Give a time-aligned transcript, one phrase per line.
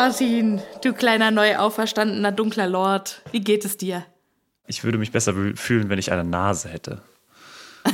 [0.00, 4.02] Martin, du kleiner neu auferstandener dunkler Lord, wie geht es dir?
[4.66, 7.02] Ich würde mich besser fühlen, wenn ich eine Nase hätte.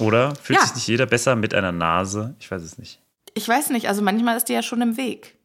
[0.00, 0.34] Oder?
[0.34, 0.66] Fühlt Ja.
[0.66, 2.34] sich nicht jeder besser mit einer Nase?
[2.40, 3.00] Ich weiß es nicht.
[3.34, 5.36] Ich weiß nicht, also manchmal ist die ja schon im Weg.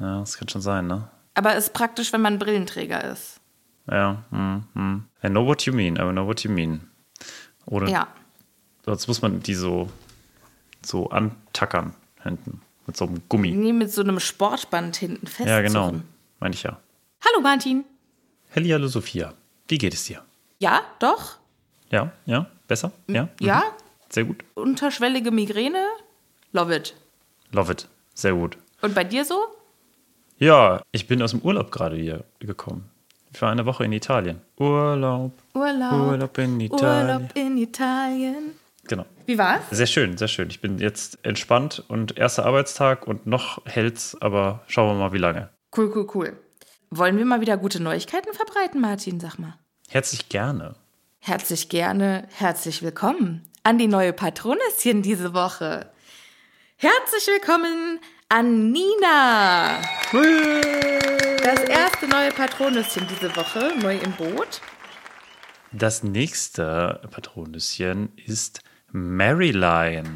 [0.00, 1.08] Ja, das kann schon sein, ne?
[1.34, 3.38] Aber ist praktisch, wenn man Brillenträger ist.
[3.88, 5.04] Ja, hm, hm.
[5.22, 6.90] I know what you mean, I know what you mean.
[7.66, 8.08] Oder Ja.
[8.84, 9.88] sonst muss man die so,
[10.84, 13.50] so antackern hinten mit so einem Gummi.
[13.52, 15.48] Nie mit so einem Sportband hinten fest.
[15.48, 15.94] Ja, genau.
[16.40, 16.78] Meine ich ja.
[17.26, 17.84] Hallo Martin.
[18.54, 19.32] Halli, hallo Sophia.
[19.68, 20.22] Wie geht es dir?
[20.58, 21.36] Ja, doch.
[21.90, 22.92] Ja, ja, besser?
[23.08, 23.28] Ja?
[23.40, 23.62] Ja, Mhm.
[24.10, 24.44] Sehr gut.
[24.54, 25.84] unterschwellige Migräne.
[26.52, 26.94] Love it.
[27.52, 27.88] Love it.
[28.14, 28.56] Sehr gut.
[28.82, 29.46] Und bei dir so?
[30.38, 32.90] Ja, ich bin aus dem Urlaub gerade hier gekommen.
[33.32, 34.40] Ich war eine Woche in Italien.
[34.58, 35.32] Urlaub.
[35.54, 35.92] Urlaub.
[35.92, 37.16] Urlaub in Italien.
[37.16, 38.52] Urlaub in Italien.
[38.88, 39.06] Genau.
[39.26, 39.62] Wie war's?
[39.70, 40.50] Sehr schön, sehr schön.
[40.50, 45.18] Ich bin jetzt entspannt und erster Arbeitstag und noch hält's, aber schauen wir mal, wie
[45.18, 45.48] lange.
[45.76, 46.36] Cool, cool, cool.
[46.90, 49.20] Wollen wir mal wieder gute Neuigkeiten verbreiten, Martin?
[49.20, 49.58] Sag mal.
[49.88, 50.76] Herzlich gerne.
[51.18, 55.90] Herzlich gerne, herzlich willkommen an die neue Patronesschen diese Woche.
[56.76, 59.80] Herzlich willkommen an Nina.
[61.42, 64.60] Das erste neue Patronesschen diese Woche, neu im Boot.
[65.72, 68.60] Das nächste Patronüschen ist
[68.96, 70.08] Maryline.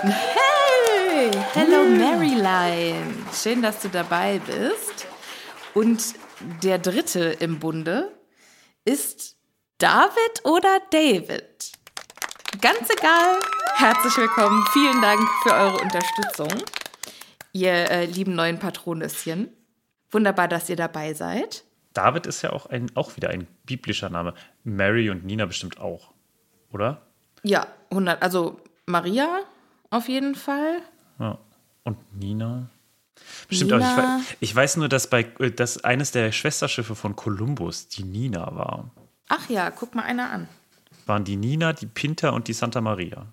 [0.00, 3.12] Hey, hello Maryline.
[3.30, 5.06] Schön, dass du dabei bist.
[5.74, 6.14] Und
[6.62, 8.10] der dritte im Bunde
[8.86, 9.36] ist
[9.76, 11.72] David oder David.
[12.62, 13.38] Ganz egal.
[13.74, 14.64] Herzlich willkommen.
[14.72, 16.64] Vielen Dank für eure Unterstützung,
[17.52, 19.54] ihr äh, lieben neuen Patronüschen.
[20.10, 21.64] Wunderbar, dass ihr dabei seid.
[21.92, 24.32] David ist ja auch, ein, auch wieder ein biblischer Name.
[24.62, 26.14] Mary und Nina bestimmt auch,
[26.72, 27.02] oder?
[27.44, 28.20] Ja, 100.
[28.22, 29.40] Also Maria
[29.90, 30.80] auf jeden Fall.
[31.20, 31.38] Ja.
[31.84, 32.68] Und Nina?
[33.48, 33.76] Bestimmt auch.
[33.78, 33.96] Ich, Nina.
[34.18, 38.56] wei- ich weiß nur, dass, bei, äh, dass eines der Schwesterschiffe von Kolumbus die Nina
[38.56, 38.90] war.
[39.28, 40.48] Ach ja, guck mal einer an.
[41.06, 43.26] Waren die Nina, die Pinta und die Santa Maria.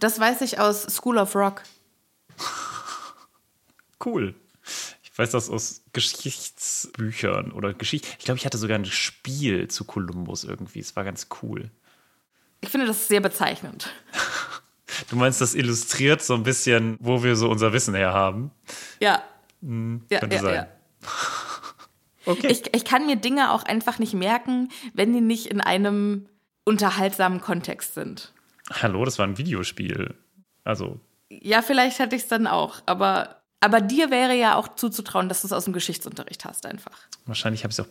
[0.00, 1.62] Das weiß ich aus School of Rock.
[4.04, 4.34] Cool.
[5.02, 8.06] Ich weiß das aus Geschichtsbüchern oder Geschichte.
[8.18, 10.78] Ich glaube, ich hatte sogar ein Spiel zu Kolumbus irgendwie.
[10.78, 11.70] Es war ganz cool.
[12.60, 13.90] Ich finde das sehr bezeichnend.
[15.10, 18.50] Du meinst, das illustriert so ein bisschen, wo wir so unser Wissen her haben?
[19.00, 19.22] Ja.
[19.62, 20.54] ja, könnte ja, sein.
[20.54, 20.68] ja.
[22.26, 22.48] Okay.
[22.48, 26.28] Ich, ich kann mir Dinge auch einfach nicht merken, wenn die nicht in einem
[26.64, 28.34] unterhaltsamen Kontext sind.
[28.70, 30.14] Hallo, das war ein Videospiel.
[30.62, 31.00] Also,
[31.30, 35.40] Ja, vielleicht hatte ich es dann auch, aber, aber dir wäre ja auch zuzutrauen, dass
[35.40, 36.98] du es aus dem Geschichtsunterricht hast einfach.
[37.24, 37.90] wahrscheinlich habe ich es auch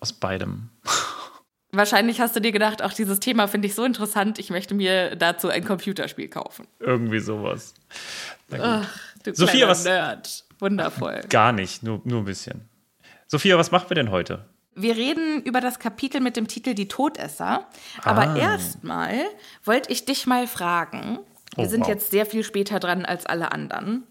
[0.00, 0.70] aus beidem.
[1.76, 5.16] Wahrscheinlich hast du dir gedacht, auch dieses Thema finde ich so interessant, ich möchte mir
[5.16, 6.66] dazu ein Computerspiel kaufen.
[6.80, 7.74] Irgendwie sowas.
[8.58, 8.88] Ach,
[9.24, 10.44] du Sophia, was- Nerd.
[10.60, 11.20] Wundervoll.
[11.28, 12.68] Gar nicht, nur, nur ein bisschen.
[13.26, 14.44] Sophia, was machen wir denn heute?
[14.76, 17.66] Wir reden über das Kapitel mit dem Titel Die Todesser.
[18.02, 18.36] Aber Ah.
[18.36, 19.14] erstmal
[19.64, 21.18] wollte ich dich mal fragen.
[21.56, 21.88] Wir Oh, sind wow.
[21.88, 24.04] jetzt sehr viel später dran als alle anderen.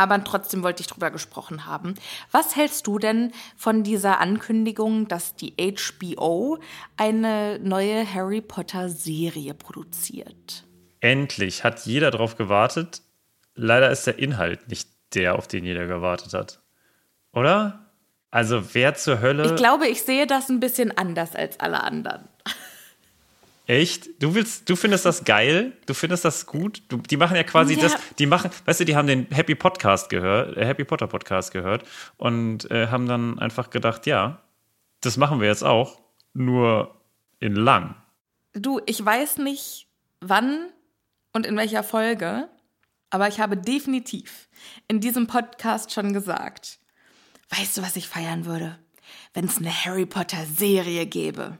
[0.00, 1.94] Aber trotzdem wollte ich drüber gesprochen haben.
[2.32, 6.58] Was hältst du denn von dieser Ankündigung, dass die HBO
[6.96, 10.64] eine neue Harry Potter Serie produziert?
[11.00, 13.02] Endlich hat jeder drauf gewartet.
[13.54, 16.62] Leider ist der Inhalt nicht der, auf den jeder gewartet hat.
[17.34, 17.90] Oder?
[18.30, 19.44] Also, wer zur Hölle.
[19.44, 22.26] Ich glaube, ich sehe das ein bisschen anders als alle anderen.
[23.70, 24.20] Echt?
[24.20, 25.72] Du willst, du findest das geil?
[25.86, 26.82] Du findest das gut?
[26.88, 27.82] Du, die machen ja quasi Ja.
[27.82, 31.52] das, die machen, weißt du, die haben den Happy Podcast gehört, äh, Happy Potter Podcast
[31.52, 31.84] gehört
[32.16, 34.42] und äh, haben dann einfach gedacht, ja,
[35.02, 36.00] das machen wir jetzt auch,
[36.34, 37.00] nur
[37.38, 37.94] in lang.
[38.54, 39.86] Du, ich weiß nicht,
[40.20, 40.66] wann
[41.32, 42.48] und in welcher Folge,
[43.10, 44.48] aber ich habe definitiv
[44.88, 46.80] in diesem Podcast schon gesagt,
[47.50, 48.80] weißt du, was ich feiern würde?
[49.32, 51.56] Wenn es eine Harry Potter Serie gäbe,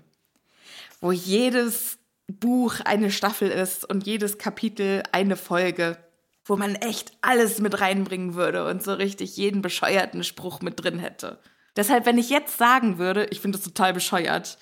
[1.01, 2.00] wo jedes
[2.39, 5.97] Buch eine Staffel ist und jedes Kapitel eine Folge,
[6.45, 10.99] wo man echt alles mit reinbringen würde und so richtig jeden bescheuerten Spruch mit drin
[10.99, 11.39] hätte.
[11.77, 14.59] Deshalb, wenn ich jetzt sagen würde, ich finde es total bescheuert,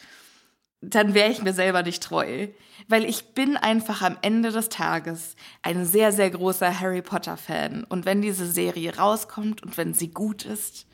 [0.81, 2.49] dann wäre ich mir selber nicht treu.
[2.87, 7.85] Weil ich bin einfach am Ende des Tages ein sehr, sehr großer Harry Potter-Fan.
[7.85, 10.87] Und wenn diese Serie rauskommt und wenn sie gut ist,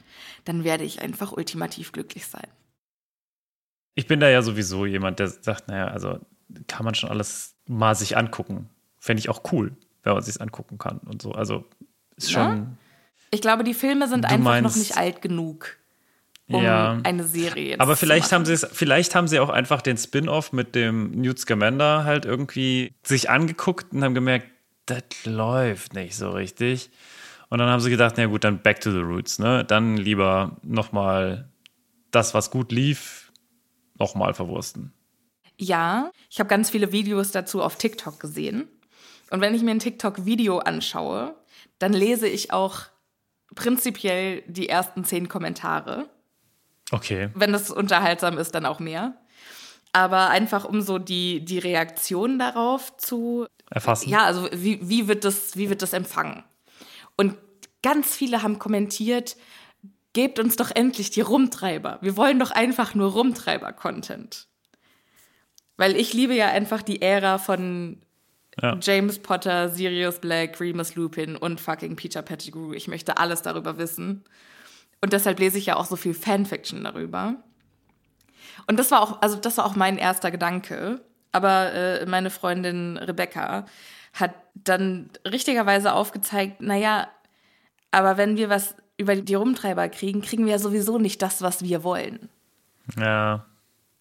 [0.45, 2.49] dann werde ich einfach ultimativ glücklich sein.
[3.95, 6.19] Ich bin da ja sowieso jemand, der sagt, naja, also
[6.69, 8.69] kann man schon alles mal sich angucken.
[8.99, 11.33] Fände ich auch cool, wenn man sich angucken kann und so.
[11.33, 11.65] Also
[12.17, 12.45] ist Ja?
[12.47, 12.79] schon.
[13.31, 15.77] Ich glaube, die Filme sind einfach noch meinst- nicht alt genug,
[16.49, 17.01] um Ja.
[17.03, 20.53] eine Serie Aber zu vielleicht haben sie es, vielleicht haben sie auch einfach den Spin-off
[20.53, 24.47] mit dem Newt Scamander halt irgendwie sich angeguckt und haben gemerkt,
[24.87, 26.91] das läuft nicht so richtig.
[27.51, 29.65] Und dann haben sie gedacht, na gut, dann back to the roots, ne?
[29.65, 31.49] Dann lieber nochmal
[32.11, 33.33] das, was gut lief,
[33.99, 34.93] nochmal verwursten.
[35.57, 38.69] Ja, ich habe ganz viele Videos dazu auf TikTok gesehen.
[39.31, 41.35] Und wenn ich mir ein TikTok-Video anschaue,
[41.79, 42.83] dann lese ich auch
[43.55, 46.09] prinzipiell die ersten zehn Kommentare.
[46.91, 47.31] Okay.
[47.35, 49.17] Wenn es unterhaltsam ist, dann auch mehr.
[49.93, 53.47] Aber einfach um so die, die Reaktion darauf zu.
[53.71, 54.09] Erfassen.
[54.09, 56.43] Ja, also wie, wie, wird das, wie wird das empfangen?
[57.17, 57.37] Und
[57.83, 59.37] ganz viele haben kommentiert,
[60.13, 61.99] gebt uns doch endlich die Rumtreiber.
[62.01, 64.49] Wir wollen doch einfach nur Rumtreiber-Content.
[65.77, 67.99] Weil ich liebe ja einfach die Ära von
[68.63, 68.79] Ja.
[68.81, 72.73] James Potter, Sirius Black, Remus Lupin und fucking Peter Pettigrew.
[72.73, 74.23] Ich möchte alles darüber wissen.
[75.01, 77.35] Und deshalb lese ich ja auch so viel Fanfiction darüber.
[78.67, 81.01] Und das war auch, also das war auch mein erster Gedanke.
[81.33, 83.67] Aber äh, meine Freundin Rebecca
[84.13, 87.09] hat dann richtigerweise aufgezeigt, naja,
[87.91, 91.65] aber wenn wir was über die Rumtreiber kriegen, kriegen wir ja sowieso nicht das, was
[91.65, 92.29] wir wollen.
[92.97, 93.45] Ja.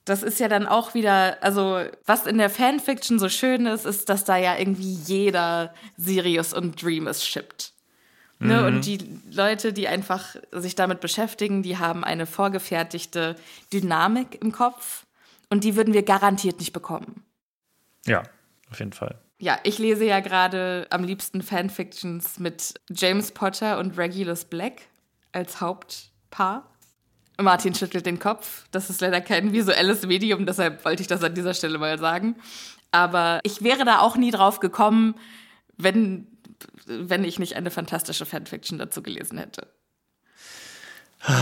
[0.05, 4.09] Das ist ja dann auch wieder, also was in der Fanfiction so schön ist, ist,
[4.09, 7.73] dass da ja irgendwie jeder Sirius und Dreamus shippt.
[8.39, 8.65] Ne?
[8.65, 8.99] Und die
[9.31, 13.37] Leute, die einfach sich damit beschäftigen, die haben eine vorgefertigte
[13.71, 15.05] Dynamik im Kopf
[15.49, 17.23] und die würden wir garantiert nicht bekommen.
[18.05, 18.23] Ja,
[18.69, 19.17] auf jeden Fall.
[19.39, 24.81] Ja, ich lese ja gerade am liebsten Fanfictions mit James Potter und Regulus Black
[25.31, 26.69] als Hauptpaar.
[27.43, 28.65] Martin schüttelt den Kopf.
[28.71, 32.35] Das ist leider kein visuelles Medium, deshalb wollte ich das an dieser Stelle mal sagen.
[32.91, 35.15] Aber ich wäre da auch nie drauf gekommen,
[35.77, 36.27] wenn,
[36.85, 39.67] wenn ich nicht eine fantastische Fanfiction dazu gelesen hätte.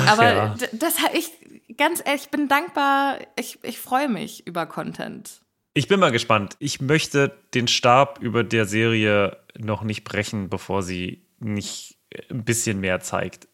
[0.08, 0.56] Aber ja.
[0.74, 1.32] das ich
[1.78, 5.42] ganz ehrlich, ich bin dankbar, ich, ich freue mich über Content.
[5.74, 6.56] Ich bin mal gespannt.
[6.60, 11.98] Ich möchte den Stab über der Serie noch nicht brechen, bevor sie nicht
[12.30, 13.48] ein bisschen mehr zeigt.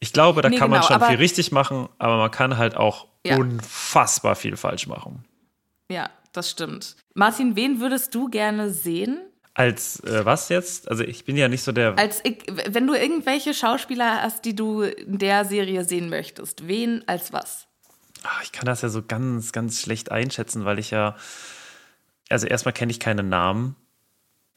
[0.00, 2.56] Ich glaube, da Nee, kann man genau, schon aber- viel richtig machen, aber man kann
[2.56, 3.36] halt auch Ja.
[3.36, 5.24] unfassbar viel falsch machen.
[5.90, 6.96] Ja, das stimmt.
[7.14, 9.18] Martin, wen würdest du gerne sehen?
[9.54, 10.88] Als äh, was jetzt?
[10.88, 11.98] Also ich bin ja nicht so der.
[11.98, 17.02] Als ich, wenn du irgendwelche Schauspieler hast, die du in der Serie sehen möchtest, wen
[17.08, 17.66] als was?
[18.22, 21.16] Ach, ich kann das ja so ganz, ganz schlecht einschätzen, weil ich ja.
[22.30, 23.74] Also erstmal kenne ich keine Namen.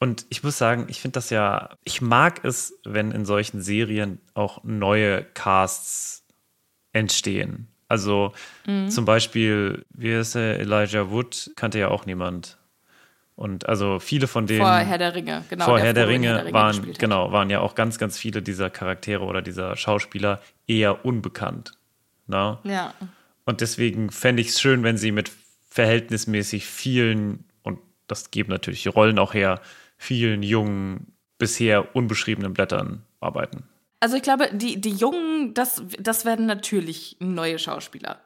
[0.02, 1.78] Und ich muss sagen, ich finde das ja.
[1.84, 6.26] Ich mag es, wenn in solchen Serien auch neue Casts
[6.92, 7.68] entstehen.
[7.88, 8.34] Also
[8.66, 12.58] zum Beispiel, wie ist der Elijah Wood, kannte ja auch niemand.
[13.36, 14.62] Und also viele von denen.
[14.62, 15.66] Vor Herr der Ringe, genau.
[15.66, 18.72] vor Herr der Frodo in Ringe, waren, genau, waren ja auch ganz, ganz viele dieser
[18.72, 21.74] Charaktere oder dieser Schauspieler eher unbekannt.
[22.26, 22.60] Na?
[22.64, 22.96] Ja.
[23.46, 25.32] Und deswegen fände ich es schön, wenn sie mit
[25.70, 27.78] verhältnismäßig vielen, und
[28.08, 29.62] das geben natürlich die Rollen auch her,
[30.02, 33.70] vielen jungen, bisher unbeschriebenen Blättern arbeiten.
[34.00, 38.20] Also ich glaube, die, die Jungen, das, das werden natürlich neue Schauspieler.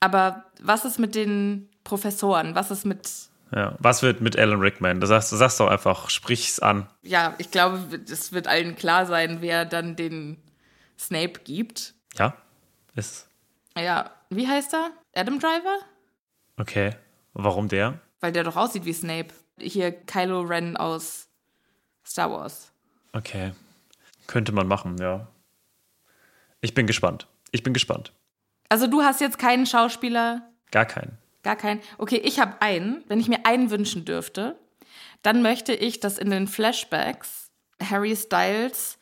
[0.00, 2.54] Aber was ist mit den Professoren?
[2.54, 3.10] Was ist mit.
[3.54, 3.76] Ja.
[3.80, 4.98] Was wird mit Alan Rickman?
[4.98, 6.88] Du sagst, du sagst doch einfach, sprich's an.
[7.02, 10.38] Ja, ich glaube, es wird allen klar sein, wer dann den
[10.98, 11.92] Snape gibt.
[12.16, 12.34] Ja?
[12.94, 13.28] Ist.
[13.76, 14.90] Ja, wie heißt er?
[15.14, 15.78] Adam Driver?
[16.56, 16.94] Okay.
[17.34, 18.00] Warum der?
[18.20, 19.34] Weil der doch aussieht wie Snape.
[19.58, 21.28] Hier Kylo Ren aus
[22.04, 22.72] Star Wars.
[23.12, 23.52] Okay.
[24.26, 25.28] Könnte man machen, ja.
[26.60, 27.26] Ich bin gespannt.
[27.50, 28.12] Ich bin gespannt.
[28.68, 30.42] Also du hast jetzt keinen Schauspieler?
[30.70, 31.18] Gar keinen.
[31.42, 31.80] Gar keinen?
[31.98, 33.04] Okay, ich habe einen.
[33.06, 34.58] Wenn ich mir einen wünschen dürfte,
[35.22, 37.50] dann möchte ich, dass in den Flashbacks
[37.82, 38.98] Harry Styles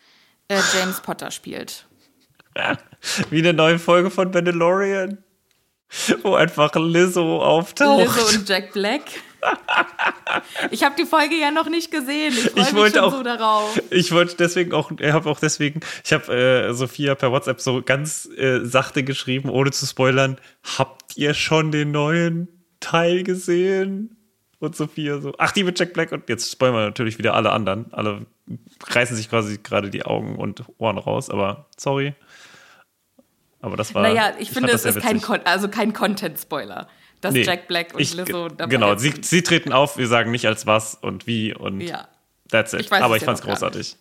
[0.49, 1.87] äh, James Potter spielt.
[3.30, 5.23] Wie eine neue Folge von Mandalorian.
[6.23, 8.00] Wo einfach Lizzo auftaucht.
[8.00, 9.02] Lizzo und Jack Black.
[10.71, 12.33] Ich habe die Folge ja noch nicht gesehen.
[12.33, 13.83] Ich freue mich wollte schon auch- so darauf.
[13.91, 17.83] Ich wollte deswegen auch, ich habe auch deswegen, ich habe äh, Sophia per WhatsApp so
[17.83, 20.39] ganz äh, sachte geschrieben, ohne zu spoilern.
[20.79, 22.49] Habt ihr schon den neuen
[22.81, 24.17] Teil gesehen?
[24.59, 26.13] Und Sophia so, ach, die mit Jack Black.
[26.13, 27.93] Und jetzt spoilern wir natürlich wieder alle anderen.
[27.93, 28.27] Alle
[28.87, 32.15] reißen sich quasi gerade die Augen und Ohren raus, aber sorry.
[33.61, 34.03] Aber das war.
[34.03, 35.21] Naja, ich, finde, fand es ist kein.
[35.21, 36.89] Kon also kein Content-Spoiler,
[37.23, 40.31] dass Nee, Jack Black und ich- Lizzo dabei Genau, sie, sie treten auf, wir sagen
[40.31, 42.09] nicht als was und wie und Ja.
[42.50, 42.81] That's it.
[42.83, 43.97] Ich weiß aber es ich noch gar großartig.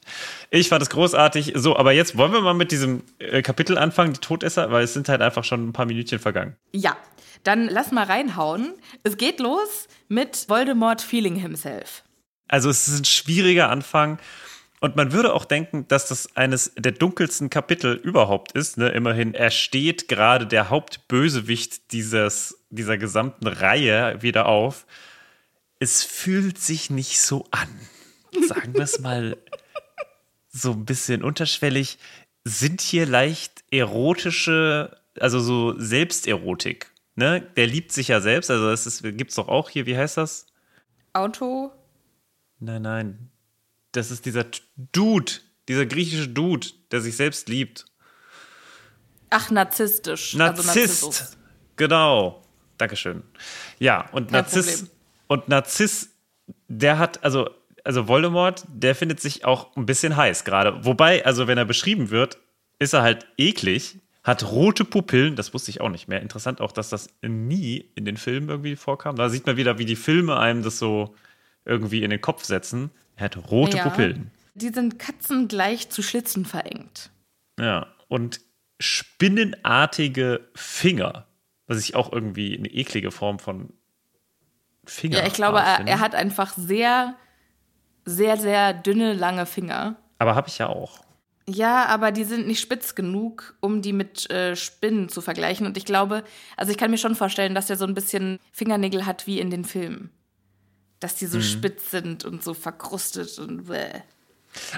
[0.49, 1.53] Ich fand es großartig.
[1.55, 4.93] So, aber jetzt wollen wir mal mit diesem äh, Kapitel anfangen, die Todesser, weil es
[4.93, 6.57] sind halt einfach schon ein paar Minütchen vergangen.
[6.73, 6.97] Ja,
[7.43, 8.73] dann lass mal reinhauen.
[9.03, 12.03] Es geht los mit Voldemort feeling himself.
[12.49, 14.19] Also es ist ein schwieriger Anfang.
[14.81, 18.77] Und man würde auch denken, dass das eines der dunkelsten Kapitel überhaupt ist.
[18.77, 18.89] Ne?
[18.89, 24.85] Immerhin, er steht gerade der Hauptbösewicht dieses, dieser gesamten Reihe wieder auf.
[25.79, 27.69] Es fühlt sich nicht so an.
[28.47, 29.37] Sagen wir es mal
[30.49, 31.97] so ein bisschen unterschwellig.
[32.43, 36.91] Sind hier leicht erotische, also so Selbsterotik.
[37.15, 37.41] Ne?
[37.55, 38.49] Der liebt sich ja selbst.
[38.49, 40.47] Also es gibt es doch auch hier, wie heißt das?
[41.13, 41.71] Auto.
[42.59, 43.29] Nein, nein.
[43.91, 44.45] Das ist dieser
[44.93, 45.33] Dude,
[45.67, 47.85] dieser griechische Dude, der sich selbst liebt.
[49.29, 50.35] Ach, narzisstisch.
[50.35, 51.03] Also Narzisst.
[51.03, 51.37] Narzissus.
[51.75, 52.43] genau.
[52.81, 53.23] Dankeschön.
[53.79, 54.79] Ja, und Kein Narziss.
[54.79, 54.91] Problem.
[55.27, 56.09] Und Narziss,
[56.67, 57.49] der hat, also,
[57.83, 60.83] also Voldemort, der findet sich auch ein bisschen heiß gerade.
[60.83, 62.37] Wobei, also wenn er beschrieben wird,
[62.79, 66.21] ist er halt eklig, hat rote Pupillen, das wusste ich auch nicht mehr.
[66.21, 69.15] Interessant auch, dass das nie in den Filmen irgendwie vorkam.
[69.15, 71.15] Da sieht man wieder, wie die Filme einem das so
[71.65, 72.91] irgendwie in den Kopf setzen.
[73.15, 73.83] Er hat rote Ja.
[73.89, 74.31] Pupillen.
[74.53, 77.09] Die sind katzengleich zu Schlitzen verengt.
[77.59, 78.41] Ja, und
[78.79, 81.25] spinnenartige Finger,
[81.71, 83.69] was ich auch irgendwie eine eklige Form von
[84.85, 87.15] Finger Ja, ich glaube, er, er hat einfach sehr,
[88.05, 89.95] sehr, sehr dünne, lange Finger.
[90.19, 90.99] Aber habe ich ja auch.
[91.47, 95.65] Ja, aber die sind nicht spitz genug, um die mit äh, Spinnen zu vergleichen.
[95.65, 96.23] Und ich glaube,
[96.57, 99.49] also ich kann mir schon vorstellen, dass er so ein bisschen Fingernägel hat wie in
[99.49, 100.11] den Filmen.
[100.99, 101.43] Dass die so Mhm.
[101.43, 104.01] spitz sind und so verkrustet und bäh.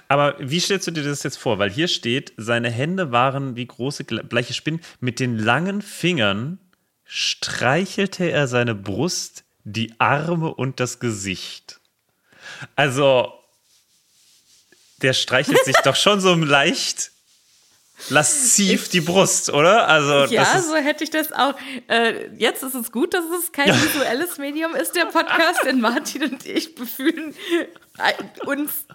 [0.08, 1.60] Aber wie stellst du dir das jetzt vor?
[1.60, 4.80] Weil hier steht, seine Hände waren wie große bleiche Spinnen.
[5.00, 6.60] Mit den langen Fingern
[7.06, 11.80] streichelte er seine Brust, die Arme und das Gesicht.
[12.76, 13.34] Also,
[15.02, 17.12] der streichelt sich doch schon so leicht
[18.10, 19.88] lasziv die Brust, oder?
[19.88, 21.54] Also, Ja, so hätte ich das auch.
[21.88, 26.24] Äh, jetzt ist es gut, dass es kein visuelles Medium ist, der Podcast, denn Martin
[26.24, 27.36] und ich befühlen
[28.46, 28.86] uns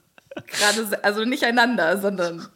[0.47, 2.49] gerade, also nicht einander, sondern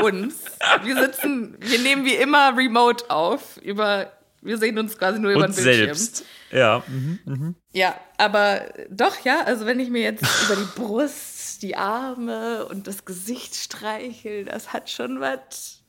[0.00, 0.36] uns.
[0.82, 4.12] Wir sitzen, wir nehmen wie immer remote auf, über,
[4.46, 5.94] wir sehen uns quasi nur über den Bildschirm.
[5.94, 6.24] selbst.
[6.50, 6.82] Ja.
[6.86, 7.54] mhm.
[7.72, 12.86] Ja, aber doch, ja, also wenn ich mir jetzt über die Brust, die Arme und
[12.86, 15.82] das Gesicht streichel, das hat schon was.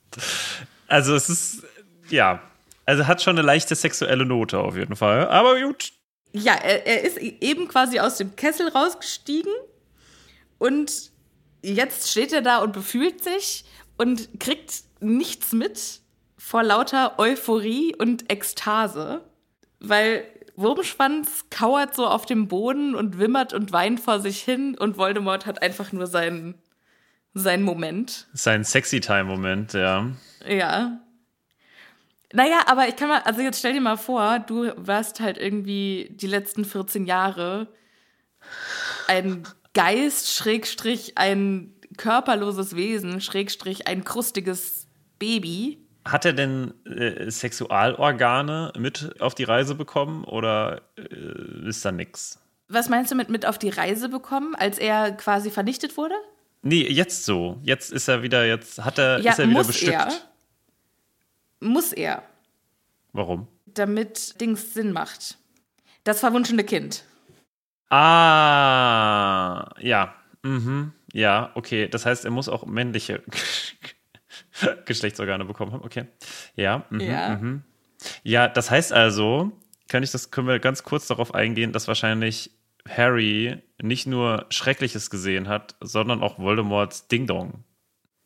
[0.87, 1.63] Also es ist,
[2.09, 2.41] ja,
[2.85, 5.27] also hat schon eine leichte sexuelle Note auf jeden Fall.
[5.27, 5.91] Aber gut.
[6.33, 9.51] Ja, er, er ist eben quasi aus dem Kessel rausgestiegen
[10.57, 11.11] und
[11.61, 13.65] jetzt steht er da und befühlt sich
[13.97, 16.01] und kriegt nichts mit
[16.47, 19.21] vor lauter Euphorie und Ekstase,
[19.81, 20.23] weil
[20.55, 25.45] Wurmschwanz kauert so auf dem Boden und wimmert und weint vor sich hin und Voldemort
[25.45, 26.55] hat einfach nur seinen,
[27.33, 28.29] seinen Moment.
[28.31, 30.09] Sein Sexy-Time-Moment, ja.
[30.47, 31.01] Ja.
[32.31, 36.15] Naja, aber ich kann mal, also jetzt stell dir mal vor, du warst halt irgendwie
[36.15, 37.67] die letzten 14 Jahre
[39.09, 44.87] ein Geist, Schrägstrich, ein körperloses Wesen, Schrägstrich, ein krustiges
[45.19, 45.83] Baby.
[46.11, 52.39] Hat er denn äh, Sexualorgane mit auf die Reise bekommen oder äh, ist da nix?
[52.69, 56.15] Was meinst du mit mit auf die Reise bekommen, als er quasi vernichtet wurde?
[56.63, 57.59] Nee, jetzt so.
[57.63, 59.91] Jetzt ist er wieder, jetzt hat er, Ja, ist er wieder muss bestückt.
[59.93, 60.09] er.
[61.59, 62.23] Muss er.
[63.13, 63.47] Warum?
[63.65, 65.37] damit Dings Sinn macht.
[66.03, 67.03] Das verwunschene Kind.
[67.89, 70.13] Ah, ja.
[70.43, 70.93] Mhm.
[71.13, 71.87] Ja, okay.
[71.87, 73.21] Das heißt, er muss auch männliche
[74.85, 75.83] Geschlechtsorgane bekommen haben.
[75.83, 76.05] Okay.
[76.55, 76.85] Ja.
[76.89, 77.29] Mhm, Ja.
[77.35, 77.63] Mhm.
[78.23, 79.51] Ja, das heißt also,
[79.87, 82.51] kann ich das, können wir ganz kurz darauf eingehen, dass wahrscheinlich
[82.87, 87.63] Harry nicht nur Schreckliches gesehen hat, sondern auch Voldemorts Ding Dong.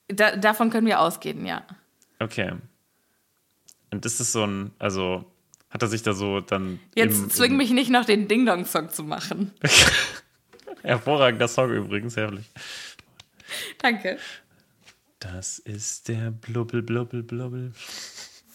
[0.07, 1.65] Da, davon können wir ausgehen, ja.
[2.19, 2.51] Okay.
[3.91, 5.25] Und ist es so ein, also
[5.69, 6.79] hat er sich da so dann.
[6.95, 9.51] Jetzt im- zwing mich nicht noch den Ding-Dong-Song zu machen.
[10.83, 12.45] Hervorragender Song übrigens, herrlich.
[13.79, 14.17] Danke.
[15.21, 17.71] Das ist der Blubbel, Blubbel, Blubbel.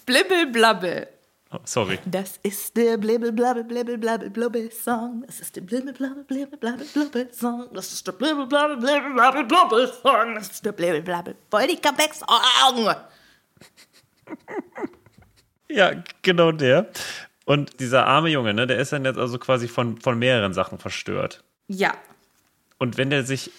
[0.04, 1.06] Blibbel, blabbel.
[1.52, 2.00] Oh, sorry.
[2.06, 5.22] Das ist der Blibbel, blabbel, blibbel, blabbel, blubbel Song.
[5.24, 7.68] Das ist der Blibbel, blabbel, blibbel, blabbel, blubbel Song.
[7.72, 10.34] Das ist der Blibbel, blabbel, blibbel, blabbel, blubbel Song.
[10.34, 12.94] Das ist der Blibbel, blabbel, Comeback Song.
[15.68, 15.92] Ja,
[16.22, 16.88] genau der.
[17.44, 20.78] Und dieser arme Junge, ne, der ist dann jetzt also quasi von, von mehreren Sachen
[20.78, 21.44] verstört.
[21.68, 21.94] Ja.
[22.78, 23.52] Und wenn der sich.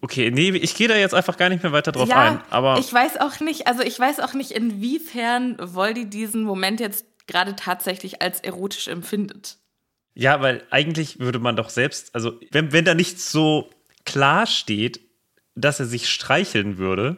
[0.00, 2.40] Okay, nee, ich gehe da jetzt einfach gar nicht mehr weiter drauf ja, ein.
[2.50, 7.06] Aber ich weiß auch nicht, also ich weiß auch nicht, inwiefern Voldy diesen Moment jetzt
[7.26, 9.58] gerade tatsächlich als erotisch empfindet.
[10.14, 13.70] ja, weil eigentlich würde man doch selbst, also wenn, wenn da nicht so
[14.04, 15.00] klar steht,
[15.54, 17.16] dass er sich streicheln würde,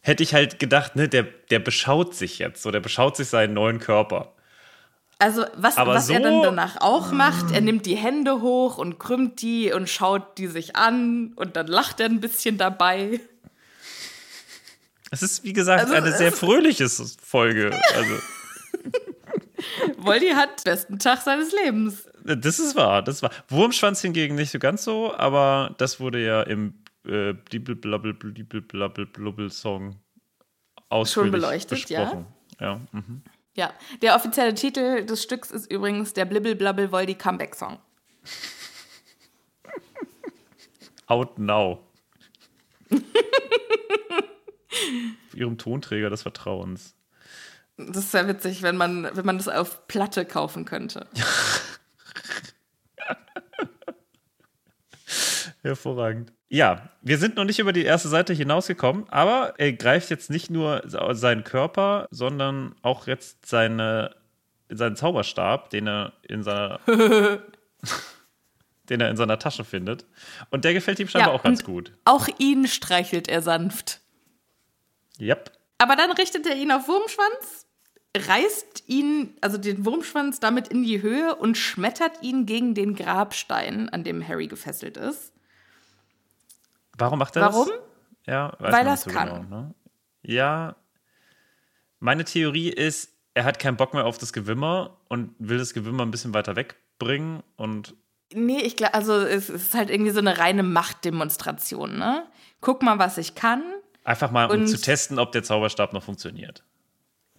[0.00, 3.54] hätte ich halt gedacht, ne, der, der beschaut sich jetzt, so, der beschaut sich seinen
[3.54, 4.34] neuen Körper.
[5.20, 8.78] Also was, Aber was er so- dann danach auch macht, er nimmt die Hände hoch
[8.78, 13.20] und krümmt die und schaut die sich an und dann lacht er ein bisschen dabei.
[15.10, 17.70] Es ist, wie gesagt, Also, eine sehr fröhliche Folge.
[17.96, 18.14] Also,
[19.96, 22.08] Voldy hat besten Tag seines Lebens.
[22.24, 23.30] das ist wahr, das war.
[23.48, 27.34] Wurmschwanz hingegen nicht so ganz so, aber das wurde ja im äh,
[29.50, 29.96] Song
[30.88, 32.04] ausführlich beleuchtet, ja?
[32.04, 32.26] besprochen.
[32.60, 32.80] Ja.
[32.92, 33.22] mhm.
[33.58, 37.80] Ja, der offizielle Titel des Stücks ist übrigens der Blibbel Blabbel Voldy Comeback Song.
[41.08, 41.84] Out now.
[42.92, 43.00] Auf
[45.34, 46.94] ihrem Tonträger des Vertrauens.
[47.76, 51.08] Das ist ja witzig, wenn man, wenn man das auf Platte kaufen könnte.
[55.62, 56.32] Hervorragend.
[56.48, 60.50] Ja, wir sind noch nicht über die erste Seite hinausgekommen, aber er greift jetzt nicht
[60.50, 64.14] nur seinen Körper, sondern auch jetzt seine,
[64.70, 66.80] seinen Zauberstab, den er in seiner
[68.88, 70.06] den er in seiner Tasche findet.
[70.50, 71.92] Und der gefällt ihm scheinbar Ja, auch ganz gut.
[72.04, 74.00] Auch ihn streichelt er sanft.
[75.20, 75.52] Yep.
[75.78, 77.66] Aber dann richtet er ihn auf Wurmschwanz,
[78.16, 83.88] reißt ihn, also den Wurmschwanz, damit in die Höhe und schmettert ihn gegen den Grabstein,
[83.88, 85.32] an dem Harry gefesselt ist.
[86.98, 87.68] Warum macht er Warum?
[87.68, 87.78] das?
[88.26, 89.42] Ja, weiß Weil er's nicht so kann.
[89.42, 89.74] Genau, ne?
[90.22, 90.76] Ja.
[92.00, 96.04] Meine Theorie ist, er hat keinen Bock mehr auf das Gewimmer und will das Gewimmer
[96.04, 97.94] ein bisschen weiter wegbringen und
[98.34, 102.26] Nee, ich glaube, also es ist halt irgendwie so eine reine Machtdemonstration, ne?
[102.60, 103.62] Guck mal, was ich kann.
[104.04, 106.62] einfach mal, um zu testen, ob der Zauberstab noch funktioniert.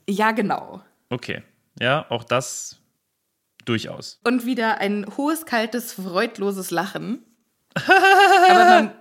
[0.10, 0.82] Ja, genau.
[1.10, 1.44] Okay.
[1.80, 2.82] Ja, auch das
[3.66, 4.20] durchaus.
[4.24, 7.24] Und wieder ein hohes, kaltes, freudloses Lachen.
[7.76, 8.92] Aber man.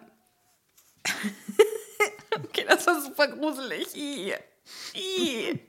[2.44, 3.94] okay, das war super gruselig.
[3.94, 4.34] I.
[4.94, 5.60] I.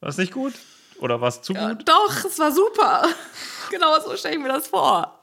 [0.00, 0.54] War es nicht gut?
[0.98, 1.88] Oder war es zu Ja, gut?
[1.88, 3.08] doch, es war super.
[3.70, 5.16] Genau so stelle ich mir das vor.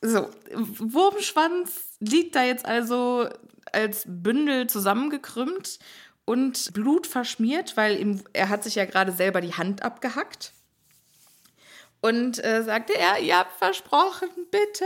[0.00, 3.28] So, Wurmschwanz liegt da jetzt also
[3.72, 5.78] als Bündel zusammengekrümmt
[6.24, 10.52] und Blut verschmiert, weil ihm, er hat sich ja gerade selber die Hand abgehackt.
[12.00, 14.84] Und äh, sagte er, ihr habt versprochen, bitte.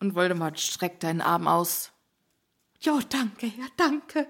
[0.00, 1.90] Und Voldemort streckt einen Arm aus.
[2.80, 4.26] Jo, danke, ja, danke.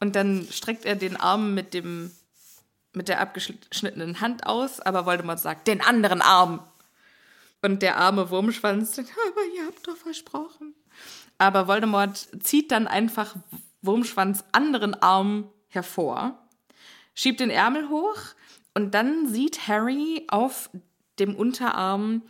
[0.00, 2.10] Und dann streckt er den Arm mit dem
[2.94, 6.60] mit der abgeschnittenen Hand aus, aber Voldemort sagt, den anderen Arm.
[7.62, 10.74] Und der arme Wurmschwanz sagt, aber ihr habt doch versprochen.
[11.38, 13.36] Aber Voldemort zieht dann einfach
[13.82, 16.38] Wurmschwanz anderen Arm hervor,
[17.14, 18.18] schiebt den Ärmel hoch
[18.74, 20.70] und dann sieht Harry auf
[21.18, 22.22] dem Unterarm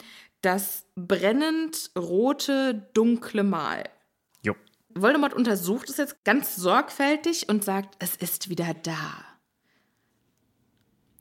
[0.43, 3.89] das brennend rote, dunkle Mal.
[4.43, 4.55] Jo.
[4.95, 9.25] Voldemort untersucht es jetzt ganz sorgfältig und sagt, es ist wieder da.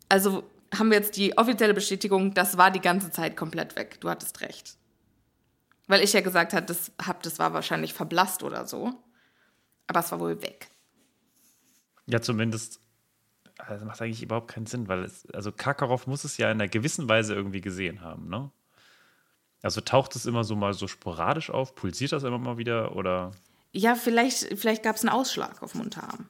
[0.09, 0.43] Also
[0.75, 4.01] haben wir jetzt die offizielle Bestätigung, das war die ganze Zeit komplett weg.
[4.01, 4.77] Du hattest recht.
[5.87, 8.93] Weil ich ja gesagt habe, das, hab, das war wahrscheinlich verblasst oder so.
[9.87, 10.69] Aber es war wohl weg.
[12.05, 12.79] Ja, zumindest.
[13.57, 16.59] Also das macht eigentlich überhaupt keinen Sinn, weil es, also Karkaroff muss es ja in
[16.59, 18.51] einer gewissen Weise irgendwie gesehen haben, ne?
[19.61, 23.31] Also taucht es immer so mal so sporadisch auf, pulsiert das immer mal wieder oder
[23.71, 26.27] Ja, vielleicht, vielleicht gab es einen Ausschlag auf dem Unterarm.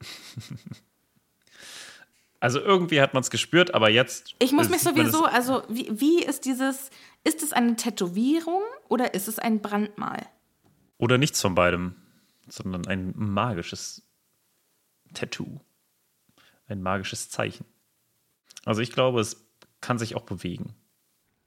[2.42, 4.34] Also irgendwie hat man es gespürt, aber jetzt.
[4.40, 6.90] Ich muss mich sowieso, also wie, wie ist dieses,
[7.22, 10.26] ist es eine Tätowierung oder ist es ein Brandmal?
[10.98, 11.94] Oder nichts von beidem,
[12.48, 14.02] sondern ein magisches
[15.14, 15.60] Tattoo.
[16.66, 17.64] Ein magisches Zeichen.
[18.64, 19.46] Also ich glaube, es
[19.80, 20.74] kann sich auch bewegen.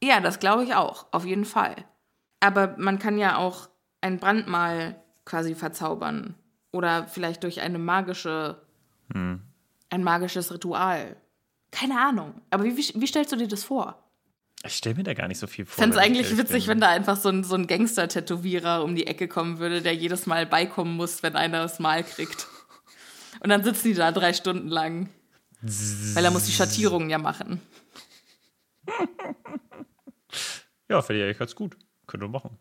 [0.06, 1.76] Ja, das glaube ich auch, auf jeden Fall.
[2.40, 3.70] Aber man kann ja auch
[4.02, 6.36] ein Brandmal quasi verzaubern.
[6.72, 8.62] Oder vielleicht durch eine magische,
[9.10, 11.16] ein magisches Ritual.
[11.72, 12.40] Keine Ahnung.
[12.52, 14.04] Aber wie, wie, wie stellst du dir das vor?
[14.64, 15.74] Ich stelle mir da gar nicht so viel vor.
[15.74, 16.74] Ich fände es eigentlich witzig, bin.
[16.74, 20.28] wenn da einfach so ein, so ein Gangster-Tätowierer um die Ecke kommen würde, der jedes
[20.28, 22.48] Mal beikommen muss, wenn einer das Mal kriegt.
[23.40, 25.10] Und dann sitzen die da drei Stunden lang.
[25.62, 27.60] Weil er muss die Schattierungen ja machen.
[30.90, 31.78] Ja, finde ich eigentlich ganz gut.
[32.08, 32.58] Könnte man machen.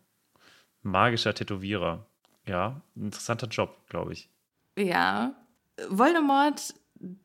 [0.81, 2.05] Magischer Tätowierer.
[2.47, 4.29] Ja, interessanter Job, glaube ich.
[4.77, 5.35] Ja.
[5.89, 6.73] Voldemort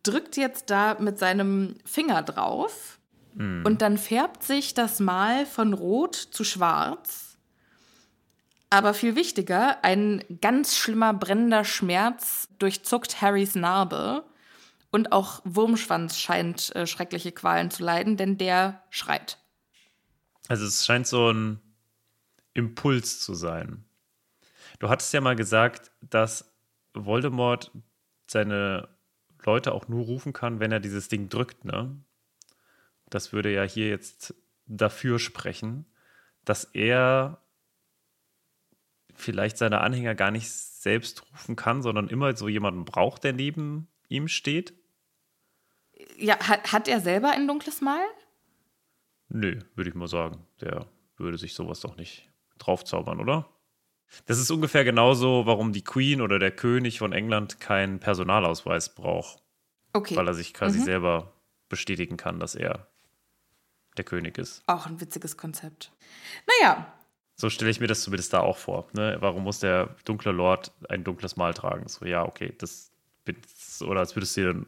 [0.03, 2.99] drückt jetzt da mit seinem Finger drauf
[3.37, 7.39] und dann färbt sich das Mal von rot zu schwarz.
[8.71, 14.25] Aber viel wichtiger, ein ganz schlimmer brennender Schmerz durchzuckt Harrys Narbe
[14.91, 19.39] und auch Wurmschwanz scheint äh, schreckliche Qualen zu leiden, denn der schreit.
[20.51, 21.61] Also es scheint so ein
[22.55, 23.85] Impuls zu sein.
[24.81, 26.53] Du hattest ja mal gesagt, dass
[26.93, 27.71] Voldemort
[28.27, 28.89] seine
[29.45, 31.95] Leute auch nur rufen kann, wenn er dieses Ding drückt, ne?
[33.11, 34.35] Das würde ja hier jetzt
[34.67, 35.87] dafür sprechen,
[36.45, 37.41] dass er
[39.15, 43.87] vielleicht seine Anhänger gar nicht selbst rufen kann, sondern immer so jemanden braucht, der neben
[44.09, 44.75] ihm steht.
[46.17, 48.03] Ja, hat, hat er selber ein dunkles Mal?
[49.31, 50.45] Nö, würde ich mal sagen.
[50.61, 53.49] Der würde sich sowas doch nicht draufzaubern, oder?
[54.27, 59.43] Das ist ungefähr genauso, warum die Queen oder der König von England keinen Personalausweis braucht,
[59.93, 60.16] Okay.
[60.16, 61.33] weil er sich quasi selber
[61.69, 62.88] bestätigen kann, dass er
[63.97, 64.62] der König ist.
[64.66, 65.93] Auch ein witziges Konzept.
[66.61, 66.93] Naja,
[67.37, 68.88] So stelle ich mir das zumindest da auch vor.
[68.93, 69.16] Ne?
[69.21, 71.87] Warum muss der dunkle Lord ein dunkles Mal tragen?
[71.88, 72.90] So, ja, okay, das
[73.83, 74.66] oder als würdest du dir ein,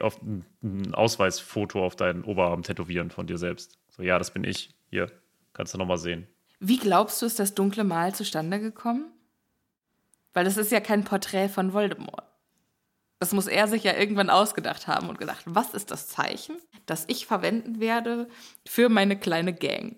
[0.00, 3.78] auf ein Ausweisfoto auf deinen Oberarm tätowieren von dir selbst.
[3.88, 4.74] So, ja, das bin ich.
[4.90, 5.10] Hier,
[5.52, 6.26] kannst du nochmal sehen.
[6.60, 9.12] Wie glaubst du, ist das dunkle Mal zustande gekommen?
[10.32, 12.24] Weil das ist ja kein Porträt von Voldemort.
[13.18, 17.04] Das muss er sich ja irgendwann ausgedacht haben und gesagt, was ist das Zeichen, das
[17.08, 18.28] ich verwenden werde
[18.66, 19.96] für meine kleine Gang?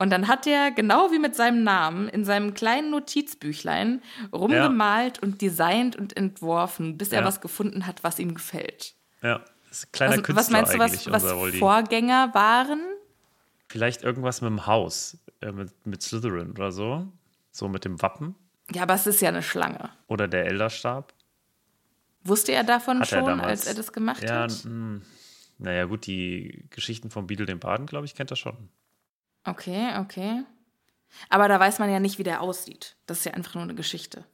[0.00, 4.00] Und dann hat er, genau wie mit seinem Namen, in seinem kleinen Notizbüchlein
[4.32, 7.26] rumgemalt und designt und entworfen, bis er Ja.
[7.26, 8.94] was gefunden hat, was ihm gefällt.
[9.22, 11.56] Ja, das ist ein kleiner Also, Künstler was meinst du, was, was.
[11.58, 12.80] Vorgänger waren?
[13.68, 17.06] Vielleicht irgendwas mit dem Haus, äh, mit, mit Slytherin oder so.
[17.52, 18.34] So mit dem Wappen
[18.72, 19.90] Ja, aber es ist ja eine Schlange.
[20.06, 21.12] oder der Elderstab.
[22.24, 23.48] Wusste er davon Hat er schon, damals.
[23.48, 24.64] als er das gemacht ja, hat?
[24.64, 25.00] mh,
[25.58, 28.70] naja, gut, die Geschichten von Beadle den Baden, glaube ich, kennt er schon.
[29.44, 30.44] Okay, okay.
[31.28, 32.96] Aber da weiß man ja nicht, wie der aussieht.
[33.06, 34.24] Das ist ja einfach nur eine Geschichte.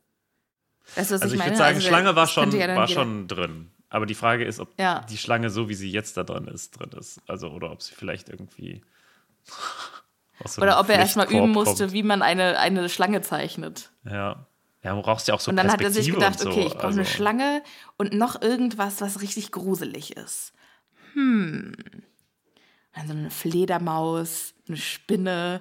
[0.95, 1.51] Weißt du, Also ich meine?
[1.53, 3.71] würde sagen, Also, Schlange war schon, ja war schon drin.
[3.89, 5.01] Aber die Frage ist, ob Ja.
[5.09, 7.21] die Schlange so, wie sie jetzt da drin ist, drin ist.
[7.27, 8.83] Also, oder ob sie vielleicht irgendwie.
[10.45, 11.93] so Oder ob er erstmal üben musste, kommt.
[11.93, 13.91] wie man eine, eine Schlange zeichnet.
[14.05, 14.47] Ja.
[14.83, 16.49] Ja, du brauchst ja auch so Und dann hat er sich gedacht, so.
[16.51, 17.63] okay, ich brauche also, eine Schlange
[17.97, 20.53] und noch irgendwas, was richtig gruselig ist.
[21.15, 21.75] Hm.
[22.97, 25.61] Also eine Fledermaus, eine Spinne,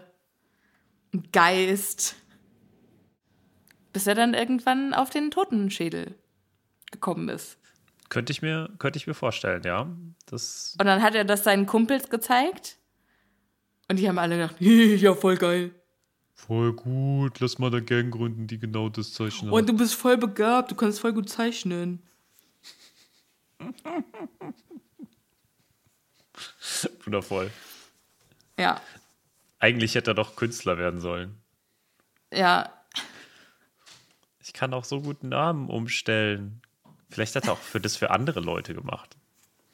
[1.13, 2.15] ein Geist.
[3.91, 6.15] Bis er dann irgendwann auf den Totenschädel
[6.91, 7.57] gekommen ist.
[8.07, 9.89] Könnte ich, mir, könnte ich mir vorstellen, ja.
[10.27, 12.77] Das, Und dann hat er das seinen Kumpels gezeigt.
[13.89, 15.71] Und die haben alle gedacht, ja, voll geil.
[16.33, 19.51] voll gut, lass mal eine Gang gründen, die genau das zeichnen.
[19.51, 22.01] Und du bist voll begabt, du kannst voll gut zeichnen.
[27.05, 27.51] Wundervoll.
[28.59, 28.79] Ja,
[29.59, 31.37] Eigentlich hätte er doch Künstler werden sollen.
[32.31, 32.71] ja.
[34.39, 36.61] Ich kann auch so gut Namen umstellen.
[37.09, 39.17] Vielleicht hat er auch für das für andere Leute gemacht.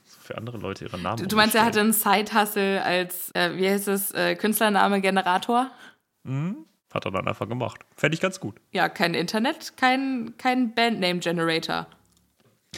[0.06, 3.70] Für andere Leute ihre Namen Du, du meinst, er hatte einen Side-Hustle als, äh, wie
[3.70, 5.70] heißt es, äh, Künstlername-Generator?
[6.94, 7.82] Hat er dann einfach gemacht.
[7.98, 8.62] Fände ich ganz gut.
[8.72, 11.88] Ja, kein Internet, kein, kein Bandname-Generator.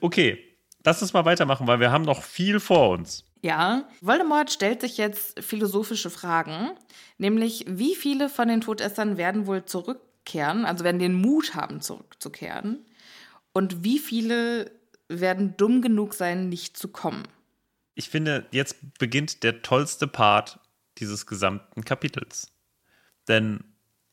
[0.00, 0.51] Okay,
[0.84, 3.24] lass uns mal weitermachen, weil wir haben noch viel vor uns.
[3.42, 6.70] Ja, Voldemort stellt sich jetzt philosophische Fragen,
[7.18, 12.84] nämlich wie viele von den Todessern werden wohl zurückkehren, also werden den Mut haben, zurückzukehren,
[13.52, 14.70] und wie viele
[15.08, 17.24] werden dumm genug sein, nicht zu kommen.
[17.94, 20.60] Ich finde, jetzt beginnt der tollste Part
[20.98, 22.52] dieses gesamten Kapitels.
[23.28, 23.64] Denn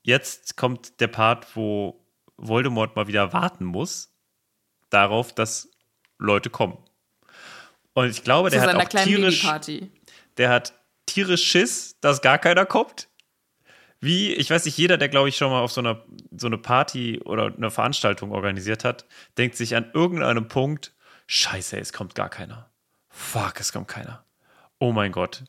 [0.02, 2.06] jetzt kommt der Part, wo
[2.36, 4.14] Voldemort mal wieder warten muss,
[4.90, 5.70] darauf, dass
[6.20, 6.78] Leute kommen.
[7.94, 9.48] Und ich glaube, der hat auch tierisch,
[10.38, 10.74] der hat
[11.06, 13.08] tierisch Schiss, dass gar keiner kommt.
[14.02, 16.58] Wie, ich weiß nicht, jeder, der, glaube ich, schon mal auf so einer so eine
[16.58, 19.06] Party oder eine Veranstaltung organisiert hat,
[19.38, 20.94] denkt sich an irgendeinem Punkt,
[21.28, 22.70] scheiße, es kommt gar keiner.
[23.10, 24.24] Fuck, es kommt keiner.
[24.80, 25.44] Oh mein Gott.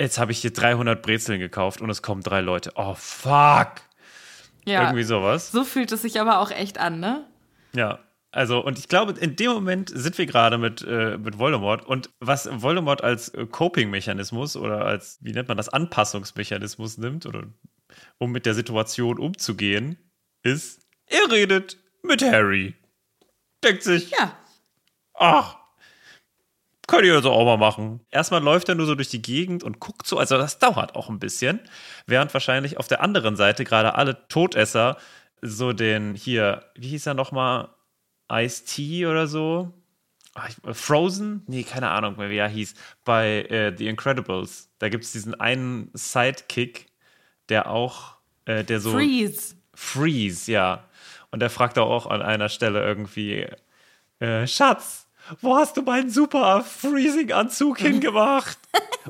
[0.00, 2.72] Jetzt habe ich hier 300 Brezeln gekauft und es kommen drei Leute.
[2.76, 3.72] Oh, fuck.
[4.64, 4.82] Ja.
[4.82, 5.50] Irgendwie sowas.
[5.50, 7.26] So fühlt es sich aber auch echt an, ne?
[7.72, 7.98] Ja.
[8.36, 11.86] Also, und ich glaube, in dem Moment sind wir gerade mit, äh, mit Voldemort.
[11.86, 17.44] Und was Voldemort als äh, Coping-Mechanismus oder als, wie nennt man das, Anpassungsmechanismus nimmt, oder
[18.18, 19.96] um mit der Situation umzugehen,
[20.42, 22.74] ist, er redet mit Harry.
[23.64, 24.36] Denkt sich, Ja.
[25.14, 25.56] ach,
[26.86, 28.00] könnt ihr also auch mal machen.
[28.10, 31.08] Erstmal läuft er nur so durch die Gegend und guckt so, also das dauert auch
[31.08, 31.58] ein bisschen,
[32.06, 34.98] während wahrscheinlich auf der anderen Seite gerade alle Todesser
[35.40, 37.70] so den hier, wie hieß er nochmal,
[38.30, 39.72] Ice-T oder so?
[40.34, 41.42] Ach, ich- Frozen?
[41.46, 42.74] Nee, keine Ahnung mehr, wie er hieß.
[43.04, 44.68] Bei äh, The Incredibles.
[44.78, 46.86] Da gibt es diesen einen Sidekick,
[47.48, 48.92] der auch, äh, der so.
[48.92, 49.54] Freeze.
[49.74, 50.84] Freeze, ja.
[51.30, 53.46] Und er fragt auch an einer Stelle irgendwie,
[54.20, 55.06] äh, Schatz,
[55.40, 58.58] wo hast du meinen super Freezing-Anzug hingemacht?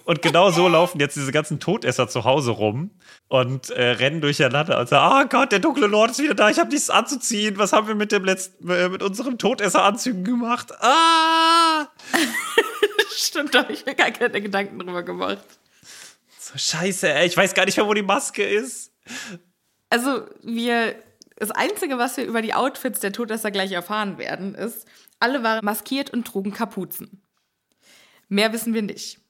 [0.04, 2.90] Und genau so laufen jetzt diese ganzen Todesser zu Hause rum
[3.28, 6.58] und äh, rennen durcheinander und sagen, oh Gott, der dunkle Lord ist wieder da, ich
[6.58, 7.58] habe nichts anzuziehen.
[7.58, 10.72] Was haben wir mit dem letzten, äh, mit unserem Todesseranzügen gemacht?
[10.80, 11.88] Ah!
[13.16, 15.44] Stimmt, da habe ich mir gar keine Gedanken drüber gemacht.
[16.38, 18.92] So scheiße, ey, ich weiß gar nicht mehr, wo die Maske ist.
[19.90, 20.94] Also, wir.
[21.38, 24.86] Das Einzige, was wir über die Outfits der Todesser gleich erfahren werden, ist,
[25.20, 27.22] alle waren maskiert und trugen Kapuzen.
[28.28, 29.20] Mehr wissen wir nicht.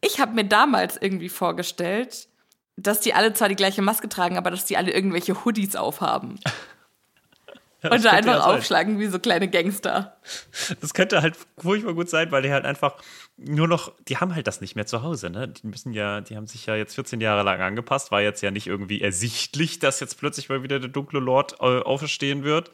[0.00, 2.28] Ich habe mir damals irgendwie vorgestellt,
[2.76, 6.38] dass die alle zwar die gleiche Maske tragen, aber dass die alle irgendwelche Hoodies aufhaben.
[7.82, 10.16] Ja, und da einfach ja aufschlagen wie so kleine Gangster.
[10.80, 12.96] Das könnte halt furchtbar gut sein, weil die halt einfach
[13.36, 15.48] nur noch, die haben halt das nicht mehr zu Hause, ne?
[15.48, 18.50] Die müssen ja, die haben sich ja jetzt 14 Jahre lang angepasst, war jetzt ja
[18.50, 22.70] nicht irgendwie ersichtlich, dass jetzt plötzlich mal wieder der dunkle Lord äh, auferstehen wird.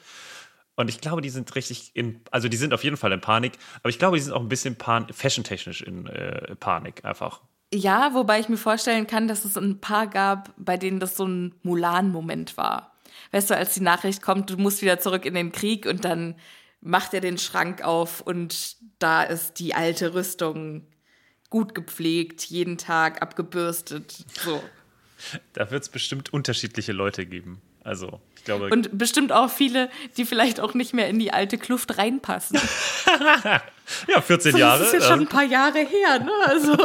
[0.74, 3.52] Und ich glaube, die sind richtig in, also die sind auf jeden Fall in Panik,
[3.80, 7.42] aber ich glaube, die sind auch ein bisschen fashiontechnisch in äh, Panik einfach.
[7.74, 11.26] Ja, wobei ich mir vorstellen kann, dass es ein paar gab, bei denen das so
[11.26, 12.98] ein Mulan-Moment war.
[13.30, 16.36] Weißt du, als die Nachricht kommt, du musst wieder zurück in den Krieg und dann
[16.80, 20.86] macht er den Schrank auf und da ist die alte Rüstung
[21.48, 24.24] gut gepflegt, jeden Tag abgebürstet.
[24.42, 24.62] So.
[25.52, 27.62] Da wird es bestimmt unterschiedliche Leute geben.
[27.84, 31.58] Also, ich glaube, Und bestimmt auch viele, die vielleicht auch nicht mehr in die alte
[31.58, 32.60] Kluft reinpassen.
[34.08, 34.84] ja, 14 Das Jahre.
[34.84, 36.32] ist ja äh, schon ein paar Jahre her, ne?
[36.46, 36.76] Also,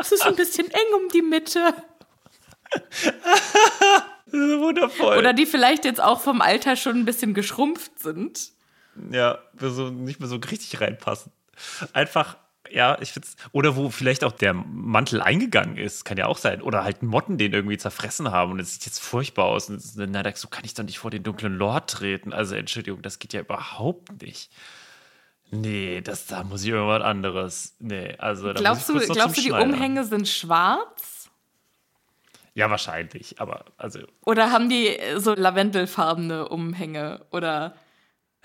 [0.00, 1.74] es ist ein bisschen eng um die Mitte.
[4.32, 5.18] wundervoll.
[5.18, 8.50] Oder die vielleicht jetzt auch vom Alter schon ein bisschen geschrumpft sind.
[9.10, 11.32] Ja, wir so nicht mehr so richtig reinpassen.
[11.92, 12.36] Einfach,
[12.70, 13.36] ja, ich find's.
[13.52, 16.62] Oder wo vielleicht auch der Mantel eingegangen ist, kann ja auch sein.
[16.62, 19.68] Oder halt Motten den irgendwie zerfressen haben und es sieht jetzt furchtbar aus.
[19.68, 22.32] Und es- na, da- so kann ich doch nicht vor den dunklen Lord treten.
[22.32, 24.50] Also, Entschuldigung, das geht ja überhaupt nicht.
[25.50, 27.76] Nee, das, da muss ich irgendwas anderes.
[27.78, 29.52] Nee, also da Glaubst du, muss ich noch glaubst du die.
[29.52, 31.30] Umhänge sind schwarz?
[32.54, 33.40] Ja, wahrscheinlich.
[33.40, 37.24] Aber, also, Oder haben die so lavendelfarbene Umhänge?
[37.30, 37.76] Oder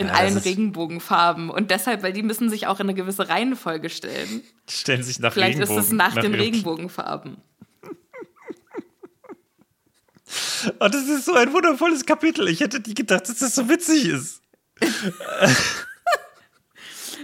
[0.01, 1.49] in Ja, allen Regenbogenfarben?
[1.49, 4.41] Und deshalb, weil die müssen sich auch in eine gewisse Reihenfolge stellen.
[4.69, 5.79] stellen sich nach Vielleicht Regenbogen.
[5.81, 7.37] ist es nach, den ihrem- Regenbogenfarben.
[10.79, 12.47] Oh, das ist so ein wundervolles Kapitel.
[12.47, 14.41] Ich hätte nie gedacht, dass das so witzig ist.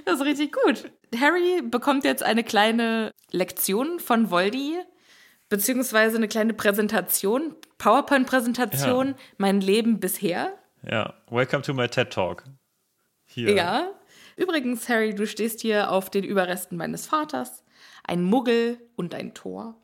[0.05, 0.89] Das ist richtig gut.
[1.19, 4.77] Harry bekommt jetzt eine kleine Lektion von Voldy,
[5.49, 9.15] beziehungsweise eine kleine Präsentation, PowerPoint-Präsentation, Ja.
[9.37, 10.53] mein Leben bisher.
[10.89, 12.43] Ja, welcome to my TED Talk.
[13.38, 13.54] Hier.
[13.56, 13.91] Ja.
[14.36, 17.63] Übrigens, Harry, du stehst hier auf den Überresten meines Vaters,
[18.04, 19.76] ein Muggel und ein Tor.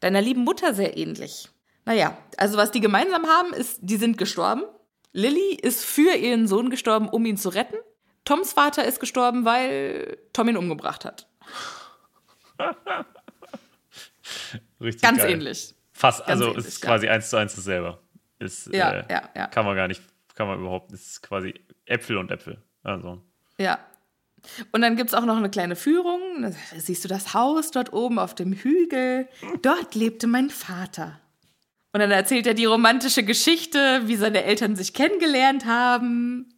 [0.00, 1.48] Deiner lieben Mutter sehr ähnlich.
[1.86, 4.64] Naja, also was die gemeinsam haben, ist, die sind gestorben.
[5.12, 7.76] Lily ist für ihren Sohn gestorben, um ihn zu retten.
[8.26, 11.30] Toms Vater ist gestorben, weil Tom ihn umgebracht hat.
[14.80, 15.30] Richtig Ganz geil.
[15.30, 15.74] ähnlich.
[15.92, 16.90] Fast, Ganz also ähnlich, ist ja.
[16.90, 17.98] quasi eins zu eins dasselbe.
[18.38, 19.46] Ist, Ja, äh, ja, ja.
[19.46, 20.02] Kann man gar nicht,
[20.34, 21.54] kann man überhaupt, ist quasi
[21.86, 22.60] Äpfel und Äpfel.
[22.86, 23.20] Also.
[23.58, 23.78] Ja.
[24.70, 26.20] Und dann gibt es auch noch eine kleine Führung.
[26.42, 29.28] Da siehst du das Haus dort oben auf dem Hügel.
[29.62, 31.20] Dort lebte mein Vater.
[31.92, 36.54] Und dann erzählt er die romantische Geschichte, wie seine Eltern sich kennengelernt haben.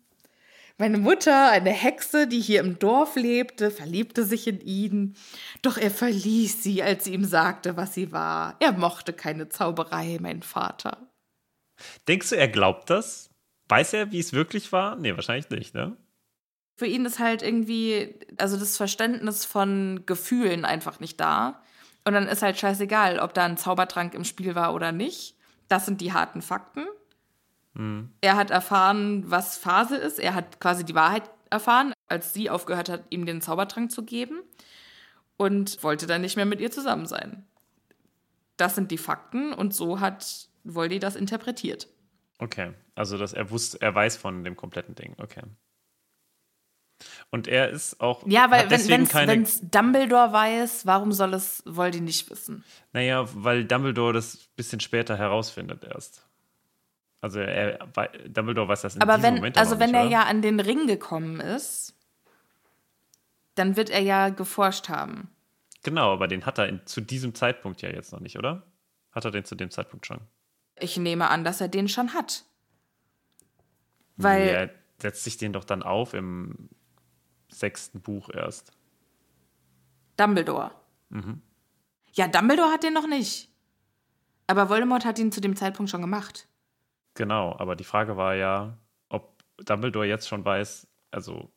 [0.77, 5.17] Meine Mutter, eine Hexe, die hier im Dorf lebte, verliebte sich in ihn.
[5.63, 8.57] Doch er verließ sie, als sie ihm sagte, was sie war.
[8.61, 11.09] Er mochte keine Zauberei, mein Vater.
[12.07, 13.31] Denkst du, er glaubt das?
[13.69, 14.97] Weiß er, wie es wirklich war?
[14.97, 15.97] Nee, wahrscheinlich nicht, ne?
[16.79, 21.61] Für ihn ist halt irgendwie, also das Verständnis von Gefühlen einfach nicht da.
[22.05, 25.35] Und dann ist halt scheißegal, ob da ein Zaubertrank im Spiel war oder nicht.
[25.67, 26.85] Das sind die harten Fakten.
[27.75, 28.13] Mhm.
[28.21, 30.21] Er hat erfahren, was Phase ist.
[30.21, 34.39] Er hat quasi die Wahrheit erfahren, als sie aufgehört hat, ihm den Zaubertrank zu geben.
[35.37, 37.45] Und wollte dann nicht mehr mit ihr zusammen sein.
[38.57, 41.89] Das sind die Fakten und so hat Voldy das interpretiert.
[42.39, 45.17] Okay, also dass er wusste, er weiß von dem kompletten Ding.
[45.19, 45.43] Okay.
[47.31, 48.27] Und er ist auch.
[48.27, 52.65] Ja, weil wenn es Dumbledore weiß, warum soll es Voldy nicht wissen?
[52.93, 56.27] Naja, weil Dumbledore das ein bisschen später herausfindet erst.
[57.21, 57.79] Also er,
[58.29, 60.11] Dumbledore weiß das in Aber diesem wenn, Moment also wenn nicht, er oder?
[60.11, 61.95] ja an den Ring gekommen ist,
[63.57, 65.29] dann wird er ja geforscht haben.
[65.83, 68.63] Genau, aber den hat er in, zu diesem Zeitpunkt ja jetzt noch nicht, oder?
[69.13, 70.21] Hat er den zu dem Zeitpunkt schon?
[70.79, 72.45] Ich nehme an, dass er den schon hat.
[74.17, 74.49] Weil.
[74.49, 76.69] Er setzt sich den doch dann auf im
[77.49, 78.73] sechsten Buch erst.
[80.17, 80.71] Dumbledore.
[81.11, 81.41] Mhm.
[82.13, 83.49] Ja, Dumbledore hat den noch nicht.
[84.47, 86.49] Aber Voldemort hat ihn zu dem Zeitpunkt schon gemacht.
[87.15, 88.77] Genau, aber die Frage war ja,
[89.09, 91.51] ob Dumbledore jetzt schon weiß, also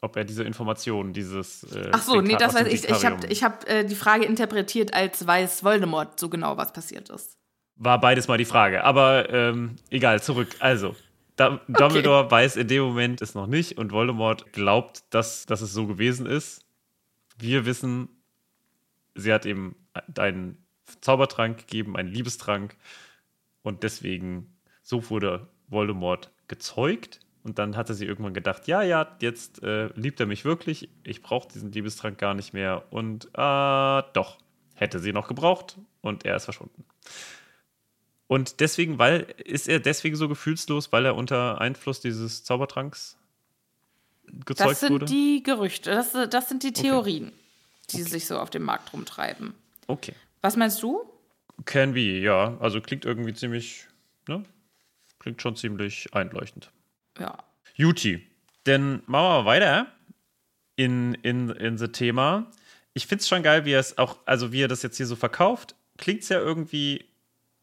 [0.00, 1.64] ob er diese Informationen, dieses.
[1.74, 2.88] Äh, Ach so, nee, das weiß ich.
[2.88, 7.10] Ich habe ich hab, äh, die Frage interpretiert, als weiß Voldemort so genau, was passiert
[7.10, 7.36] ist.
[7.76, 10.48] War beides mal die Frage, aber ähm, egal, zurück.
[10.58, 10.96] Also,
[11.38, 12.30] Dumbledore okay.
[12.30, 16.26] weiß in dem Moment es noch nicht und Voldemort glaubt, dass, dass es so gewesen
[16.26, 16.64] ist.
[17.38, 18.08] Wir wissen,
[19.14, 19.76] sie hat ihm
[20.18, 20.58] einen
[21.00, 22.76] Zaubertrank gegeben, einen Liebestrank
[23.62, 27.20] und deswegen, so wurde Voldemort gezeugt.
[27.44, 31.22] Und dann hatte sie irgendwann gedacht, ja, ja, jetzt äh, liebt er mich wirklich, ich
[31.22, 32.84] brauche diesen Liebestrank gar nicht mehr.
[32.90, 34.38] Und äh, doch,
[34.74, 36.84] hätte sie noch gebraucht und er ist verschwunden.
[38.28, 43.16] Und deswegen, weil, ist er deswegen so gefühlslos, weil er unter Einfluss dieses Zaubertranks
[44.44, 44.70] gezeugt wurde?
[44.70, 45.06] Das sind wurde?
[45.06, 47.34] die Gerüchte, das, das sind die Theorien, okay.
[47.90, 48.10] die okay.
[48.10, 49.54] sich so auf dem Markt rumtreiben.
[49.86, 50.12] Okay.
[50.42, 51.10] Was meinst du?
[51.64, 52.56] Can be, ja.
[52.60, 53.86] Also klingt irgendwie ziemlich,
[54.28, 54.44] ne?
[55.18, 56.70] Klingt schon ziemlich einleuchtend.
[57.18, 57.38] Ja.
[57.74, 58.26] Juti.
[58.66, 59.86] Denn machen wir weiter
[60.76, 62.50] in, in, in the Thema.
[62.92, 65.06] Ich finde es schon geil, wie er es auch, also wie er das jetzt hier
[65.06, 65.74] so verkauft.
[65.96, 67.06] Klingt es ja irgendwie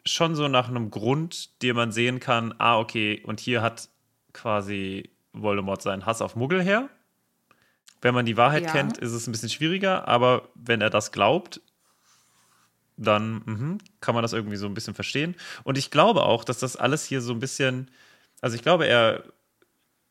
[0.06, 3.90] schon so nach einem Grund, den man sehen kann, ah, okay, und hier hat
[4.34, 6.90] quasi Voldemort seinen Hass auf Muggel her.
[8.02, 8.72] Wenn man die Wahrheit ja.
[8.72, 11.62] kennt, ist es ein bisschen schwieriger, aber wenn er das glaubt,
[12.98, 15.36] dann mh, kann man das irgendwie so ein bisschen verstehen.
[15.64, 17.90] Und ich glaube auch, dass das alles hier so ein bisschen,
[18.42, 19.24] also ich glaube, er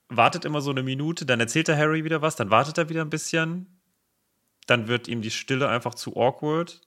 [0.09, 3.03] wartet immer so eine Minute, dann erzählt er Harry wieder was, dann wartet er wieder
[3.03, 3.81] ein bisschen,
[4.67, 6.81] dann wird ihm die Stille einfach zu awkward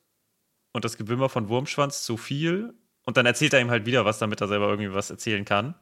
[0.72, 2.74] und das Gewimmer von Wurmschwanz zu viel
[3.08, 5.74] und dann erzählt er ihm halt wieder was, damit er selber irgendwie was erzählen kann.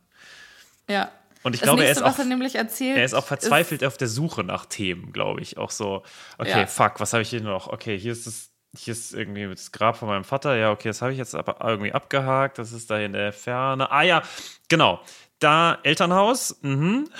[0.89, 1.11] Ja.
[1.43, 3.89] Und ich das glaube, nächste, er ist, auch, er, erzählt, er ist auch verzweifelt ist
[3.89, 5.59] auf der Suche nach Themen, glaube ich.
[5.59, 6.05] Auch so,
[6.39, 6.67] okay, ja.
[6.67, 7.67] fuck, was habe ich hier noch?
[7.67, 10.57] Okay, hier ist das, hier ist irgendwie das Grab von meinem Vater.
[10.57, 12.59] Ja, okay, das habe ich jetzt aber irgendwie abgehakt.
[12.59, 13.91] Das ist da in der Ferne.
[13.91, 14.23] Ah ja,
[14.69, 15.01] genau.
[15.41, 16.59] Da Elternhaus.
[16.63, 17.11] Mhm.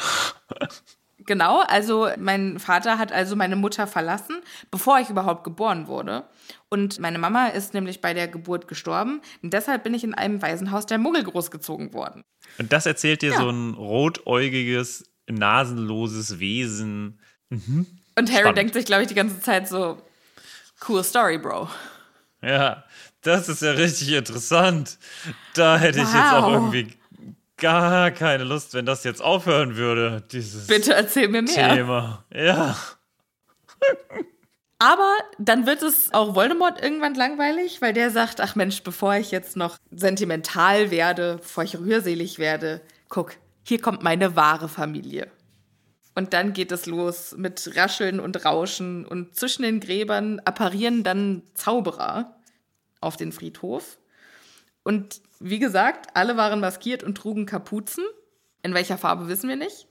[1.27, 4.37] Genau, also mein Vater hat also meine Mutter verlassen,
[4.71, 6.25] bevor ich überhaupt geboren wurde.
[6.69, 9.21] Und meine Mama ist nämlich bei der Geburt gestorben.
[9.43, 12.23] Und deshalb bin ich in einem Waisenhaus der Muggel großgezogen worden.
[12.59, 13.39] Und das erzählt dir ja.
[13.39, 17.21] so ein rotäugiges, nasenloses Wesen.
[17.51, 17.87] Mhm.
[18.17, 18.59] Und Harry Spannend.
[18.59, 20.01] denkt sich, glaube ich, die ganze Zeit so,
[20.89, 21.69] cool Story, Bro.
[22.43, 22.85] Ja,
[23.23, 24.99] das ist ja richtig interessant.
[25.55, 26.07] Da hätte wow.
[26.07, 26.97] ich jetzt auch irgendwie
[27.57, 31.75] gar keine Lust, wenn das jetzt aufhören würde, dieses Bitte erzähl mir mehr.
[31.75, 32.25] Thema.
[32.33, 32.77] Ja.
[34.79, 39.31] Aber dann wird es auch Voldemort irgendwann langweilig, weil der sagt, ach Mensch, bevor ich
[39.31, 45.31] jetzt noch sentimental werde, bevor ich rührselig werde, guck, hier kommt meine wahre Familie.
[46.15, 51.43] Und dann geht es los mit Rascheln und Rauschen und zwischen den Gräbern apparieren dann
[51.55, 52.37] Zauberer
[53.01, 53.99] auf den Friedhof.
[54.83, 58.05] Und wie gesagt, alle waren maskiert und trugen Kapuzen.
[58.63, 59.87] In welcher Farbe wissen wir nicht.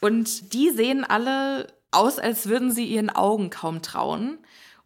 [0.00, 4.38] Und die sehen alle aus, als würden sie ihren Augen kaum trauen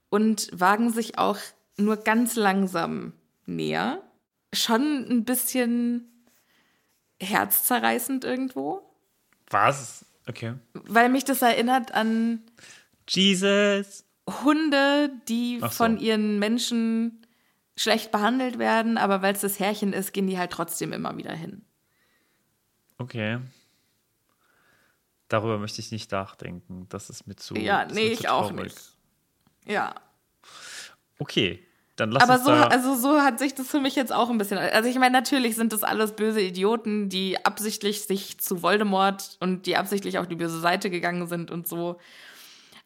[0.09, 1.39] und wagen sich auch
[1.77, 3.13] nur ganz langsam
[3.47, 4.03] näher.
[4.53, 6.11] Schon ein bisschen
[7.21, 8.83] herzzerreißend irgendwo.
[9.51, 10.05] Was?
[10.29, 10.55] Okay.
[10.73, 12.43] Weil mich das erinnert an
[13.09, 14.05] Jesus.
[14.45, 15.69] Hunde, die so.
[15.69, 17.26] von ihren Menschen
[17.77, 21.33] schlecht behandelt werden, aber weil es das Härchen ist, gehen die halt trotzdem immer wieder
[21.33, 21.65] hin.
[22.99, 23.39] Okay.
[25.29, 26.87] Darüber möchte ich nicht nachdenken.
[26.89, 27.55] Das ist mir zu.
[27.57, 28.77] Ja, nee, ich auch nicht.
[29.67, 29.95] Ja.
[31.19, 31.67] Okay.
[31.97, 34.39] dann lass Aber uns so, also so hat sich das für mich jetzt auch ein
[34.39, 34.59] bisschen.
[34.59, 39.67] Also ich meine, natürlich sind das alles böse Idioten, die absichtlich sich zu Voldemort und
[39.67, 41.99] die absichtlich auf die böse Seite gegangen sind und so.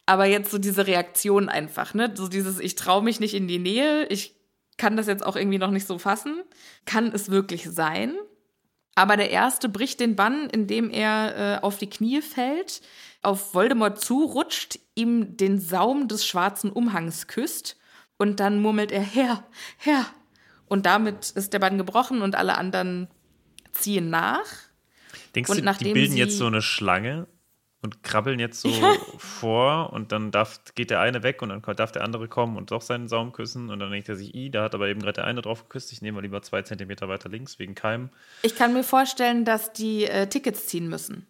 [0.06, 2.12] Aber jetzt so diese Reaktion einfach, ne?
[2.16, 4.34] So dieses, ich traue mich nicht in die Nähe, ich
[4.80, 6.42] kann das jetzt auch irgendwie noch nicht so fassen.
[6.86, 8.14] Kann es wirklich sein?
[8.94, 12.80] Aber der erste bricht den Bann, indem er äh, auf die Knie fällt,
[13.20, 17.76] auf Voldemort zurutscht, ihm den Saum des schwarzen Umhangs küsst
[18.16, 19.44] und dann murmelt er Herr,
[19.76, 20.06] Herr.
[20.66, 23.08] Und damit ist der Bann gebrochen und alle anderen
[23.72, 24.46] ziehen nach.
[25.34, 27.26] Denkst und du, die bilden jetzt so eine Schlange
[27.82, 28.70] und krabbeln jetzt so
[29.18, 32.70] vor und dann darf, geht der eine weg und dann darf der andere kommen und
[32.70, 35.14] doch seinen Saum küssen und dann denkt er sich, i, da hat aber eben gerade
[35.14, 38.10] der eine drauf geküsst, ich nehme mal lieber zwei Zentimeter weiter links wegen Keim.
[38.42, 41.26] Ich kann mir vorstellen, dass die äh, Tickets ziehen müssen.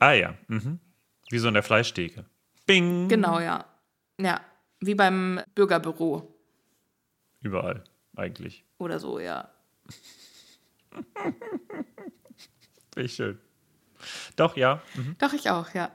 [0.00, 0.80] Ah ja, mhm.
[1.30, 2.24] wie so in der Fleischtheke.
[2.66, 3.08] Bing.
[3.08, 3.64] Genau, ja.
[4.20, 4.40] Ja,
[4.80, 6.34] wie beim Bürgerbüro
[7.40, 7.84] Überall,
[8.16, 8.64] eigentlich.
[8.78, 9.50] oder so, ja.
[12.96, 13.38] Ich schön.
[14.36, 14.82] Doch, ja.
[14.94, 15.16] Mhm.
[15.18, 15.90] Doch, ich auch, ja.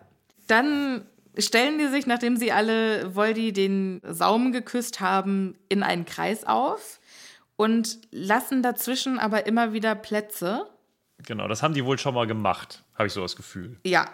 [0.47, 1.05] Dann
[1.37, 6.99] stellen die sich, nachdem sie alle Voldy den Saum geküsst haben, in einen Kreis auf
[7.55, 10.65] und lassen dazwischen aber immer wieder Plätze.
[11.25, 13.77] Genau, das haben die wohl schon mal gemacht, habe ich so das Gefühl.
[13.85, 14.05] Ja,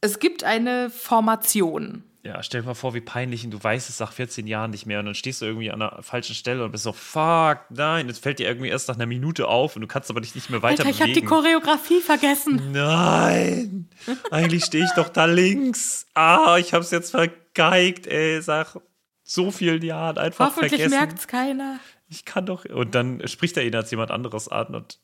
[0.00, 2.04] es gibt eine Formation.
[2.22, 4.84] Ja, stell dir mal vor, wie peinlich, und du weißt es nach 14 Jahren nicht
[4.84, 8.08] mehr und dann stehst du irgendwie an der falschen Stelle und bist so, fuck, nein,
[8.08, 10.50] jetzt fällt dir irgendwie erst nach einer Minute auf und du kannst aber dich nicht
[10.50, 11.28] mehr weiter Alter, ich habe die bewegen.
[11.28, 12.72] Choreografie vergessen.
[12.72, 13.88] Nein,
[14.30, 16.06] eigentlich stehe ich doch da links.
[16.12, 18.76] Ah, ich hab's jetzt vergeigt, ey, sag
[19.22, 20.90] so vielen Jahren einfach Hoffentlich vergessen.
[20.98, 21.78] merkt's keiner.
[22.08, 22.66] Ich kann doch.
[22.66, 24.98] Und dann spricht er ihn als jemand anderes an und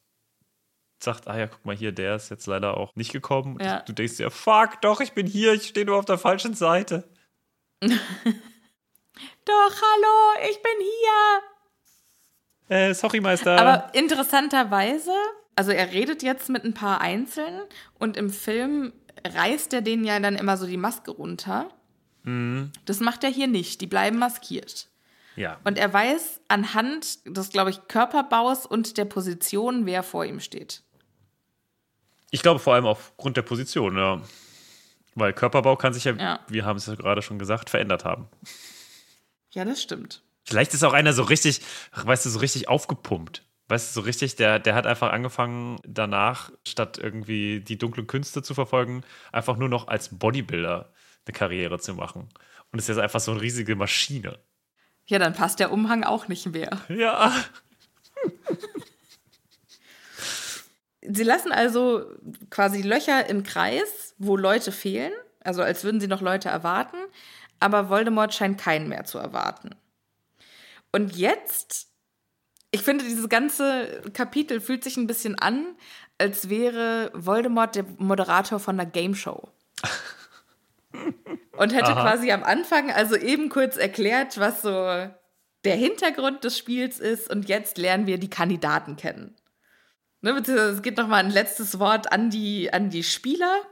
[1.05, 3.59] sagt, ah ja, guck mal hier, der ist jetzt leider auch nicht gekommen.
[3.61, 3.81] Ja.
[3.81, 7.09] Du denkst dir, fuck, doch, ich bin hier, ich stehe nur auf der falschen Seite.
[7.83, 7.93] Doch,
[9.83, 12.77] hallo, ich bin hier.
[12.77, 13.59] Äh, sorry, Meister.
[13.59, 15.13] Aber interessanterweise,
[15.55, 17.63] also er redet jetzt mit ein paar Einzelnen
[17.99, 18.93] und im Film
[19.25, 21.71] reißt er denen ja dann immer so die Maske runter.
[22.87, 23.81] Das macht er hier nicht.
[23.81, 24.89] Die bleiben maskiert.
[25.37, 25.61] ja.
[25.63, 30.83] Und er weiß anhand des, glaube ich, Körperbaus und der Position, wer vor ihm steht.
[32.31, 34.21] Ich glaube vor allem aufgrund der Position, ja.
[35.15, 36.41] Weil Körperbau kann sich ja, Ja.
[36.49, 38.29] wir haben es ja gerade schon gesagt, verändert haben.
[39.53, 40.23] Ja, das stimmt.
[40.45, 41.61] Vielleicht ist auch einer so richtig,
[41.93, 43.43] weißt du, so richtig aufgepumpt.
[43.69, 48.43] Weißt du, so richtig, der, der hat einfach angefangen, danach, statt irgendwie die dunklen Künste
[48.43, 49.03] zu verfolgen,
[49.33, 50.93] einfach nur noch als Bodybuilder
[51.27, 52.29] eine Karriere zu machen.
[52.71, 54.39] Und ist jetzt einfach so eine riesige Maschine.
[55.07, 56.79] Ja, dann passt der Umhang auch nicht mehr.
[56.89, 57.33] Ja.
[61.09, 62.05] Sie lassen also
[62.51, 66.97] quasi Löcher im Kreis, wo Leute fehlen, also als würden sie noch Leute erwarten,
[67.61, 69.71] aber Voldemort scheint keinen mehr zu erwarten.
[70.93, 71.89] Und jetzt,
[72.71, 75.77] ich finde, dieses ganze Kapitel fühlt sich ein bisschen an,
[76.19, 79.49] als wäre Voldemort der Moderator von einer Game Show.
[81.53, 82.03] Und hätte Aha.
[82.03, 87.49] quasi am Anfang also eben kurz erklärt, was so der Hintergrund des Spiels ist und
[87.49, 89.36] jetzt lernen wir die Kandidaten kennen.
[90.27, 93.63] Ne, beziehungsweise es geht noch mal ein letztes Wort an die, an die Spieler.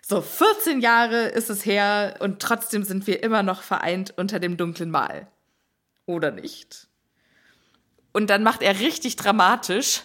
[0.00, 4.56] So, 14 Jahre ist es her und trotzdem sind wir immer noch vereint unter dem
[4.56, 5.30] dunklen Mal.
[6.06, 6.88] Oder nicht?
[8.12, 10.00] Und dann macht er richtig dramatisch.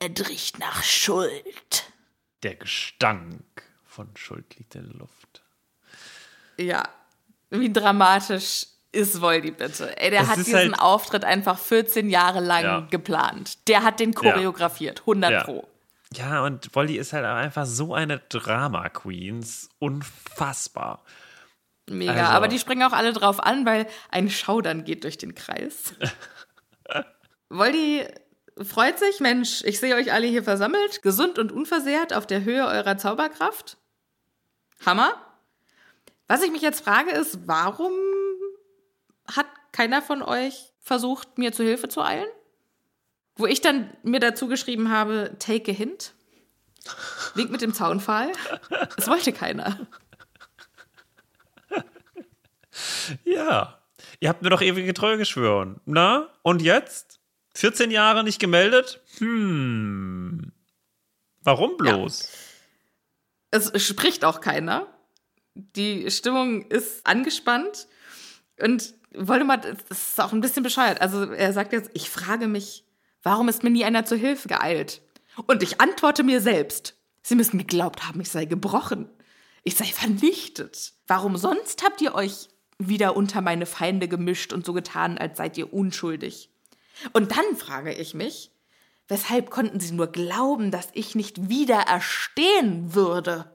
[0.00, 1.92] Es riecht nach Schuld.
[2.42, 5.44] Der Gestank von Schuld liegt in der Luft.
[6.56, 6.88] Ja,
[7.50, 9.96] wie dramatisch ist Voldy bitte?
[10.00, 12.80] Ey, der Es hat diesen halt- Auftritt einfach 14 Jahre lang Ja.
[12.90, 13.68] geplant.
[13.68, 15.44] Der hat den choreografiert, 100 Ja.
[15.44, 15.68] pro.
[16.14, 19.40] Ja, und Wolli ist halt einfach so eine Drama-Queen.
[19.40, 21.02] Ist Unfassbar.
[21.90, 22.12] Mega.
[22.12, 25.94] Also- Aber die springen auch alle drauf an, weil ein Schaudern geht durch den Kreis.
[27.48, 28.06] Voldy
[28.62, 32.66] freut sich, Mensch, ich sehe euch alle hier versammelt, gesund und unversehrt auf der Höhe
[32.66, 33.76] eurer Zauberkraft.
[34.86, 35.12] Hammer.
[36.28, 37.92] Was ich mich jetzt frage ist, warum
[39.32, 42.28] hat keiner von euch versucht, mir zu Hilfe zu eilen?
[43.36, 46.14] Wo ich dann mir dazu geschrieben habe, take a hint.
[47.34, 48.30] Wink mit dem Zaunpfahl.
[48.96, 49.86] Es wollte keiner.
[53.24, 53.80] Ja.
[54.20, 55.80] Ihr habt mir doch ewige Treue geschworen.
[55.84, 56.28] Na?
[56.42, 57.20] Und jetzt?
[57.54, 59.00] 14 Jahre nicht gemeldet?
[59.18, 60.52] Hm.
[61.42, 62.30] Warum bloß?
[63.50, 64.86] es spricht auch keiner.
[65.54, 67.86] Die Stimmung ist angespannt
[68.60, 71.00] und Voldemort ist ist auch ein bisschen bescheuert.
[71.00, 72.84] Also er sagt jetzt, ich frage mich,
[73.22, 75.02] warum ist mir nie einer zur Hilfe geeilt?
[75.46, 79.08] Und ich antworte mir selbst, sie müssen geglaubt haben, ich sei gebrochen.
[79.64, 80.92] Ich sei vernichtet.
[81.06, 82.48] Warum sonst habt ihr euch
[82.78, 86.50] wieder unter meine Feinde gemischt und so getan, als seid ihr unschuldig?
[87.12, 88.52] Und dann frage ich mich,
[89.08, 93.53] weshalb konnten sie nur glauben, dass ich nicht wieder erstehen würde?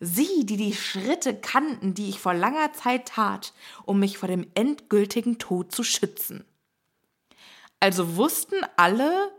[0.00, 3.52] Sie, die die Schritte kannten, die ich vor langer Zeit tat,
[3.84, 6.44] um mich vor dem endgültigen Tod zu schützen.
[7.80, 9.30] Also wussten alle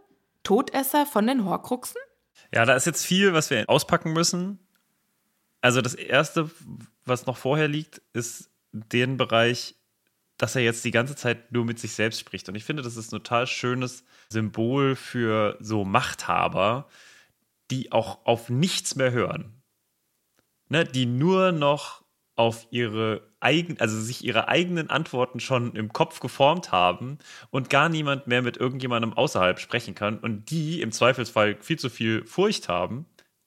[0.44, 2.02] Todesser von den Horcruxen?
[2.54, 4.60] Ja, da ist jetzt viel, was wir auspacken müssen.
[5.62, 6.50] Also das Erste,
[7.06, 9.76] was noch vorher liegt, ist den Bereich,
[10.38, 12.48] dass er jetzt die ganze Zeit nur mit sich selbst spricht.
[12.48, 16.88] Und ich finde, das ist ein total schönes Symbol für so Machthaber,
[17.72, 19.59] die auch auf nichts mehr hören.
[20.70, 22.04] Ne, die nur noch
[22.36, 27.18] auf ihre eigen, also sich ihre eigenen Antworten schon im Kopf geformt haben
[27.50, 31.90] und gar niemand mehr mit irgendjemandem außerhalb sprechen kann und die im Zweifelsfall viel zu
[31.90, 33.06] viel Furcht haben,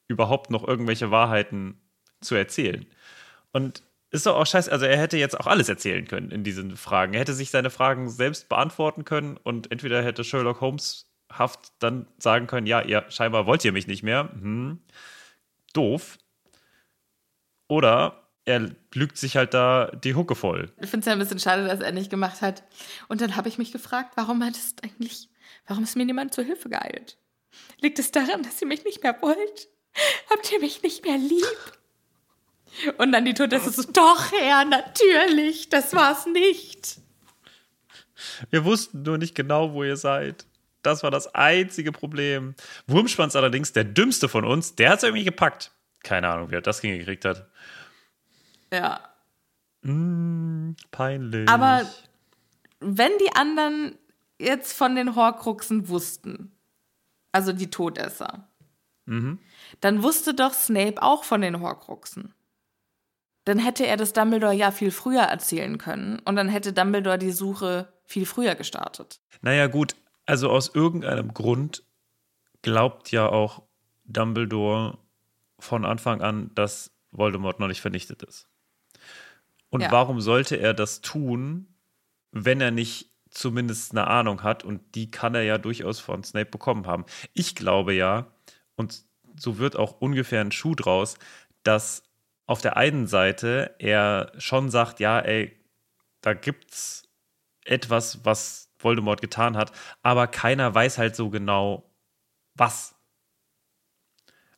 [0.08, 1.80] überhaupt noch irgendwelche Wahrheiten
[2.20, 2.86] zu erzählen.
[3.52, 6.76] Und ist doch auch scheiße, also er hätte jetzt auch alles erzählen können in diesen
[6.76, 7.14] Fragen.
[7.14, 12.06] Er hätte sich seine Fragen selbst beantworten können und entweder hätte Sherlock Holmes haft dann
[12.18, 14.28] sagen können, ja, ihr scheinbar wollt ihr mich nicht mehr.
[14.34, 14.80] Hm.
[15.72, 16.18] Doof.
[17.72, 20.70] Oder er lügt sich halt da die Hucke voll.
[20.82, 22.64] Ich finde es ja ein bisschen schade, dass er nicht gemacht hat.
[23.08, 25.30] Und dann habe ich mich gefragt, warum hat es eigentlich,
[25.66, 27.16] warum ist mir niemand zur Hilfe geeilt?
[27.80, 29.68] Liegt es daran, dass ihr mich nicht mehr wollt?
[30.28, 31.46] Habt ihr mich nicht mehr lieb?
[32.98, 36.98] Und dann die Todesse so, doch, Herr, natürlich, das war's nicht.
[38.50, 40.44] Wir wussten nur nicht genau, wo ihr seid.
[40.82, 42.54] Das war das einzige Problem.
[42.86, 45.70] Wurmschwanz allerdings, der dümmste von uns, der hat's irgendwie gepackt.
[46.02, 47.46] Keine Ahnung, wie er das hingekriegt hat.
[48.72, 49.00] Ja.
[49.82, 51.48] Mm, peinlich.
[51.48, 51.82] Aber
[52.80, 53.98] wenn die anderen
[54.38, 56.52] jetzt von den Horcruxen wussten,
[57.32, 58.48] also die Todesser,
[59.06, 59.38] mhm.
[59.80, 62.34] dann wusste doch Snape auch von den Horcruxen.
[63.44, 67.32] Dann hätte er das Dumbledore ja viel früher erzählen können und dann hätte Dumbledore die
[67.32, 69.20] Suche viel früher gestartet.
[69.40, 69.96] Naja, gut,
[70.26, 71.82] also aus irgendeinem Grund
[72.62, 73.62] glaubt ja auch
[74.04, 74.98] Dumbledore
[75.62, 78.48] von Anfang an, dass Voldemort noch nicht vernichtet ist.
[79.70, 79.92] Und ja.
[79.92, 81.74] warum sollte er das tun,
[82.30, 84.64] wenn er nicht zumindest eine Ahnung hat?
[84.64, 87.04] Und die kann er ja durchaus von Snape bekommen haben.
[87.32, 88.26] Ich glaube ja,
[88.76, 89.04] und
[89.36, 91.16] so wird auch ungefähr ein Schuh draus,
[91.62, 92.02] dass
[92.46, 95.58] auf der einen Seite er schon sagt, ja, ey,
[96.20, 97.08] da gibt's
[97.64, 101.90] etwas, was Voldemort getan hat, aber keiner weiß halt so genau,
[102.54, 102.94] was.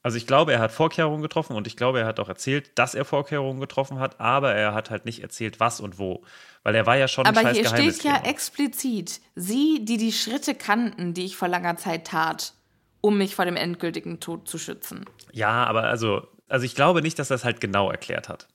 [0.04, 2.94] Also ich glaube, er hat Vorkehrungen getroffen und ich glaube, er hat auch erzählt, dass
[2.94, 6.22] er Vorkehrungen getroffen hat, aber er hat halt nicht erzählt, was und wo.
[6.62, 10.54] Weil er war ja schon ein Aber hier steht ja explizit, sie, die die Schritte
[10.54, 12.52] kannten, die ich vor langer Zeit tat,
[13.00, 15.06] um mich vor dem endgültigen Tod zu schützen.
[15.32, 18.46] Ja, aber also, also ich glaube nicht, dass er es halt genau erklärt hat.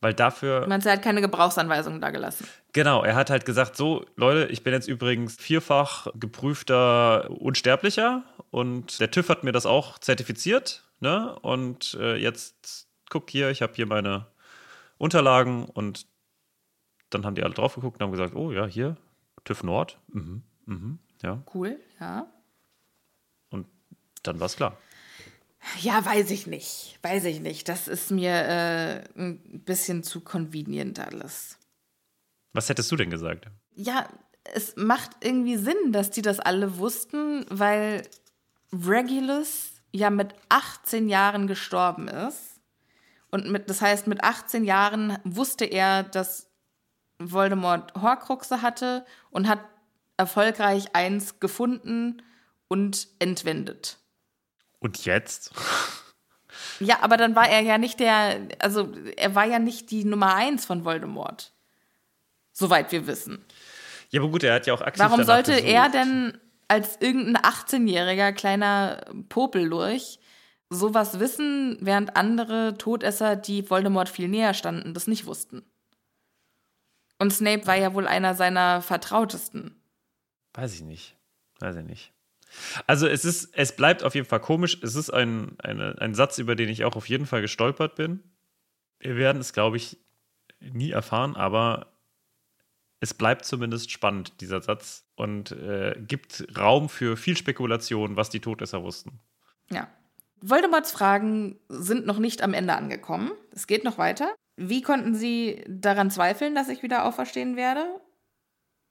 [0.00, 0.60] Weil dafür.
[0.60, 2.46] Du meinst, er hat keine Gebrauchsanweisungen da gelassen.
[2.72, 9.00] Genau, er hat halt gesagt: So, Leute, ich bin jetzt übrigens vierfach geprüfter Unsterblicher und
[9.00, 10.84] der TÜV hat mir das auch zertifiziert.
[11.00, 11.38] Ne?
[11.40, 14.26] Und äh, jetzt guck hier, ich habe hier meine
[14.98, 16.06] Unterlagen und
[17.10, 18.96] dann haben die alle drauf geguckt und haben gesagt: Oh ja, hier,
[19.44, 19.98] TÜV Nord.
[20.08, 21.42] Mhm, mhm, ja.
[21.54, 22.26] Cool, ja.
[23.50, 23.66] Und
[24.22, 24.76] dann war es klar.
[25.80, 26.98] Ja, weiß ich nicht.
[27.02, 27.68] Weiß ich nicht.
[27.68, 31.58] Das ist mir äh, ein bisschen zu convenient alles.
[32.52, 33.48] Was hättest du denn gesagt?
[33.74, 34.08] Ja,
[34.54, 38.02] es macht irgendwie Sinn, dass die das alle wussten, weil
[38.72, 42.60] Regulus ja mit 18 Jahren gestorben ist.
[43.30, 46.50] Und mit, das heißt, mit 18 Jahren wusste er, dass
[47.18, 49.60] Voldemort Horcruxe hatte und hat
[50.16, 52.22] erfolgreich eins gefunden
[52.68, 53.98] und entwendet.
[54.78, 55.52] Und jetzt?
[56.80, 60.34] Ja, aber dann war er ja nicht der, also er war ja nicht die Nummer
[60.34, 61.52] eins von Voldemort.
[62.52, 63.44] Soweit wir wissen.
[64.10, 65.68] Ja, aber gut, er hat ja auch aktiv Warum sollte gesucht.
[65.68, 66.38] er denn
[66.68, 70.20] als irgendein 18-jähriger kleiner Popellurch
[70.70, 75.62] sowas wissen, während andere Todesser, die Voldemort viel näher standen, das nicht wussten?
[77.18, 79.74] Und Snape war ja wohl einer seiner vertrautesten.
[80.54, 81.16] Weiß ich nicht.
[81.58, 82.12] Weiß ich nicht.
[82.86, 84.78] Also es ist, es bleibt auf jeden Fall komisch.
[84.82, 88.22] Es ist ein, eine, ein Satz, über den ich auch auf jeden Fall gestolpert bin.
[89.00, 89.98] Wir werden es, glaube ich,
[90.60, 91.97] nie erfahren, aber
[93.00, 98.40] es bleibt zumindest spannend, dieser Satz, und äh, gibt Raum für viel Spekulation, was die
[98.40, 99.20] Todesser wussten.
[99.70, 99.88] Ja.
[100.40, 103.32] Voldemorts Fragen sind noch nicht am Ende angekommen.
[103.50, 104.32] Es geht noch weiter.
[104.56, 108.00] Wie konnten Sie daran zweifeln, dass ich wieder auferstehen werde?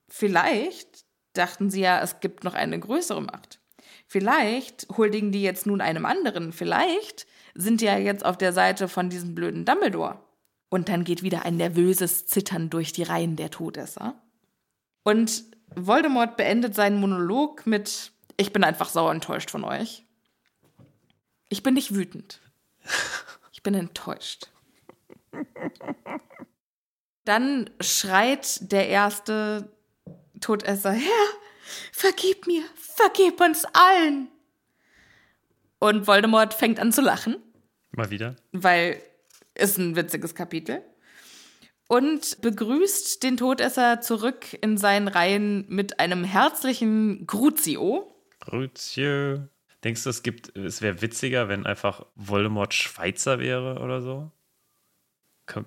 [0.10, 3.60] Vielleicht dachten sie ja, es gibt noch eine größere Macht.
[4.08, 6.52] Vielleicht huldigen die jetzt nun einem anderen.
[6.52, 10.20] Vielleicht sind ja jetzt auf der Seite von diesem blöden Dumbledore.
[10.70, 14.22] Und dann geht wieder ein nervöses Zittern durch die Reihen der Todesser.
[15.04, 15.44] Und
[15.76, 20.06] Voldemort beendet seinen Monolog mit Ich bin einfach sauer enttäuscht von euch.
[21.50, 22.42] Ich bin nicht wütend.
[23.54, 24.50] Ich bin enttäuscht.
[27.26, 29.76] Dann schreit der erste
[30.40, 31.28] Todesser, Herr,
[31.92, 34.30] vergib mir, vergib uns allen.
[35.80, 37.38] Und Voldemort fängt an zu lachen.
[37.92, 38.36] Mal wieder.
[38.52, 39.02] Weil
[39.58, 40.82] ist ein witziges Kapitel.
[41.88, 48.14] Und begrüßt den Todesser zurück in seinen Reihen mit einem herzlichen Gruzio.
[48.42, 49.48] Gruzio.
[49.84, 54.32] Denkst du, es gibt, es wäre witziger, wenn einfach Voldemort Schweizer wäre oder so?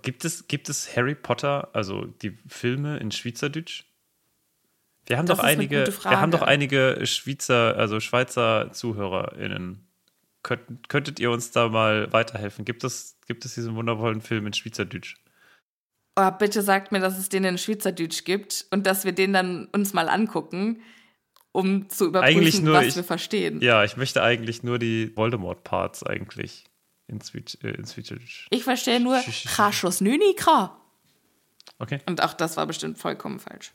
[0.02, 3.84] Gibt es, gibt es Harry Potter, also die Filme in Schweizerdeutsch?
[5.06, 9.89] Wir haben Das doch einige, wir haben doch einige Schweizer, also Schweizer ZuhörerInnen.
[10.42, 12.64] Könnt, könntet ihr uns da mal weiterhelfen?
[12.64, 15.16] Gibt es, gibt es diesen wundervollen Film in Schweizerdeutsch?
[16.16, 19.66] Oh, bitte sagt mir, dass es den in Schweizerdeutsch gibt und dass wir den dann
[19.66, 20.82] uns mal angucken,
[21.52, 23.60] um zu überprüfen, nur was ich- wir verstehen.
[23.60, 26.64] Ja, ich möchte eigentlich nur die Voldemort-Parts eigentlich
[27.06, 28.46] in, Schweiz, äh, in Schweizerdeutsch.
[28.50, 30.76] Ich verstehe nur Sch- sch- sch- Chashos Nünikra.
[31.78, 32.00] Okay.
[32.06, 33.72] Und auch das war bestimmt vollkommen falsch.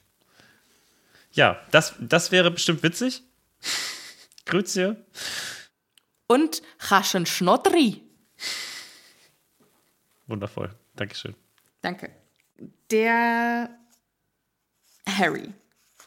[1.32, 3.24] Ja, das, das wäre bestimmt witzig.
[4.46, 5.04] Grüße.
[6.28, 8.02] Und Chaschen Schnottri.
[10.28, 10.74] Wundervoll.
[10.96, 11.36] Dankeschön.
[11.82, 12.12] Danke.
[12.92, 13.70] Der
[15.08, 15.54] Harry.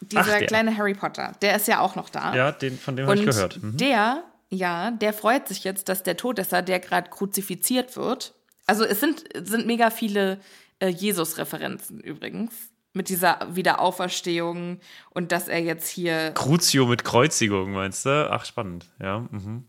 [0.01, 0.47] Dieser Ach, der.
[0.47, 2.35] kleine Harry Potter, der ist ja auch noch da.
[2.35, 3.61] Ja, den, von dem habe ich gehört.
[3.62, 3.77] Mhm.
[3.77, 8.35] der, ja, der freut sich jetzt, dass der Todesser, der gerade kruzifiziert wird,
[8.66, 10.41] also es sind, es sind mega viele
[10.79, 12.53] äh, Jesus-Referenzen übrigens,
[12.93, 18.29] mit dieser Wiederauferstehung und dass er jetzt hier, Crucio mit Kreuzigung, meinst du?
[18.31, 18.87] Ach, spannend.
[19.01, 19.21] Ja.
[19.31, 19.66] Mhm.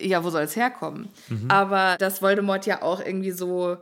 [0.00, 1.08] Ja, wo soll es herkommen?
[1.28, 1.50] Mhm.
[1.50, 3.76] Aber dass Voldemort ja auch irgendwie so,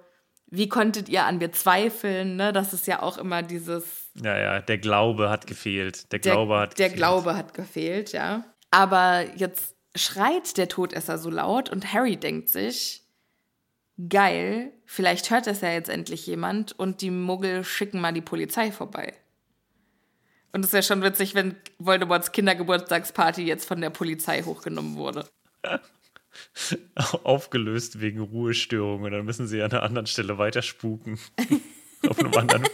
[0.50, 2.52] wie konntet ihr an mir zweifeln, ne?
[2.52, 6.10] Das ist ja auch immer dieses, Ja, ja, der Glaube hat gefehlt.
[6.12, 6.96] Der der, Glaube hat der gefehlt.
[6.96, 8.44] Glaube hat gefehlt, ja.
[8.70, 13.02] Aber jetzt schreit der Todesser so laut und Harry denkt sich,
[14.08, 18.70] geil, vielleicht hört das ja jetzt endlich jemand und die Muggel schicken mal die Polizei
[18.70, 19.14] vorbei.
[20.52, 25.28] Und es ist ja schon witzig, wenn Voldemorts Kindergeburtstagsparty jetzt von der Polizei hochgenommen wurde.
[27.24, 29.12] Aufgelöst wegen Ruhestörungen.
[29.12, 31.18] Dann müssen sie an einer anderen Stelle weiter spuken.
[32.08, 32.64] auf, einem anderen,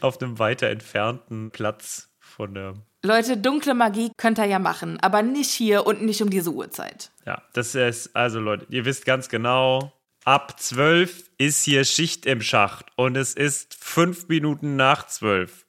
[0.00, 2.74] auf einem weiter entfernten Platz von der.
[3.02, 7.10] Leute, dunkle Magie könnt ihr ja machen, aber nicht hier und nicht um diese Uhrzeit.
[7.24, 9.92] Ja, das ist, also Leute, ihr wisst ganz genau,
[10.24, 15.64] ab 12 ist hier Schicht im Schacht und es ist fünf Minuten nach 12.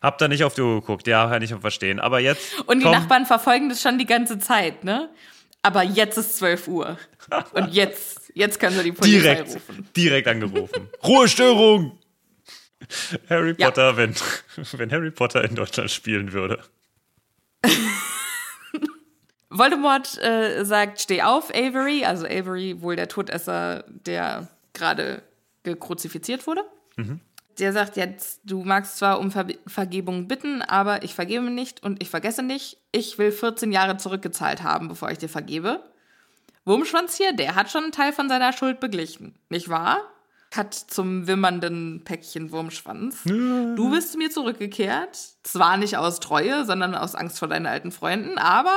[0.00, 1.06] Habt ihr nicht auf die Uhr geguckt?
[1.06, 2.00] Ja, kann ich verstehen.
[2.00, 2.60] Aber jetzt.
[2.66, 5.10] Und die komm, Nachbarn verfolgen das schon die ganze Zeit, ne?
[5.66, 6.96] Aber jetzt ist 12 Uhr.
[7.52, 9.88] Und jetzt, jetzt können wir die Polizei direkt, rufen.
[9.96, 10.88] direkt angerufen.
[11.02, 11.98] Ruhestörung!
[13.28, 13.66] Harry Ja.
[13.66, 14.14] Potter, wenn,
[14.76, 16.60] wenn Harry Potter in Deutschland spielen würde.
[19.50, 22.04] Voldemort äh, sagt, steh auf, Avery.
[22.04, 25.20] Also Avery, wohl der Todesser, der gerade
[25.64, 26.62] gekruzifiziert wurde.
[27.58, 32.02] Der sagt jetzt, du magst zwar um Ver Vergebung bitten, aber ich vergebe nicht und
[32.02, 32.78] ich vergesse nicht.
[32.92, 35.82] Ich will 14 Jahre zurückgezahlt haben, bevor ich dir vergebe.
[36.64, 40.02] Wurmschwanz hier, der hat schon einen Teil von seiner Schuld beglichen, nicht wahr?
[40.50, 43.22] Cut zum wimmernden Päckchen Wurmschwanz.
[43.76, 47.90] Du bist zu mir zurückgekehrt, zwar nicht aus Treue, sondern aus Angst vor deinen alten
[47.90, 48.74] Freunden, aber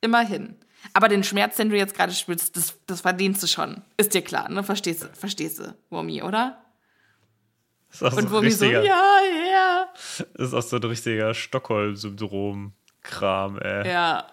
[0.00, 0.56] immerhin.
[0.92, 3.82] Aber den Schmerz, den du jetzt gerade spürst, das, das verdienst du schon.
[3.96, 4.62] Ist dir klar, ne?
[4.62, 6.58] Verstehst du, verstehst du, Wurmi, oder?
[7.90, 9.88] Das ist auch Und so, Wurmi so, ja, ja.
[10.34, 13.88] das ist auch so ein richtiger Stockholm-Syndrom-Kram, ey.
[13.88, 14.26] Ja,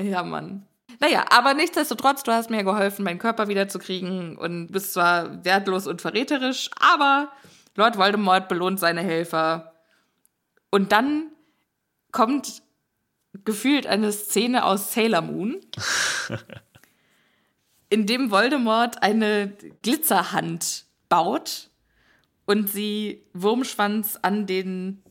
[0.00, 0.66] ja, Mann.
[1.00, 6.00] Naja, aber nichtsdestotrotz, du hast mir geholfen, meinen Körper wiederzukriegen und bist zwar wertlos und
[6.00, 7.32] verräterisch, aber
[7.74, 9.72] Lord Voldemort belohnt seine Helfer.
[10.70, 11.32] Und dann
[12.12, 12.62] kommt
[13.44, 15.60] gefühlt eine Szene aus Sailor Moon,
[17.88, 21.70] in dem Voldemort eine Glitzerhand baut
[22.52, 25.02] und sie Wurmschwanz an den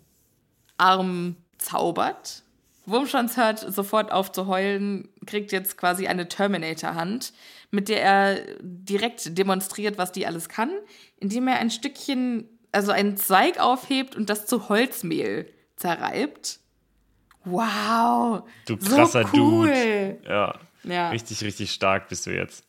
[0.78, 2.44] Arm zaubert.
[2.86, 7.34] Wurmschwanz hört sofort auf zu heulen, kriegt jetzt quasi eine Terminator-Hand,
[7.72, 10.70] mit der er direkt demonstriert, was die alles kann,
[11.18, 16.60] indem er ein Stückchen, also einen Zweig aufhebt und das zu Holzmehl zerreibt.
[17.44, 18.48] Wow!
[18.68, 19.68] Du krasser so cool.
[19.68, 20.22] Dude.
[20.30, 20.60] Ja.
[20.84, 21.10] Ja.
[21.10, 22.66] Richtig, richtig stark bist du jetzt.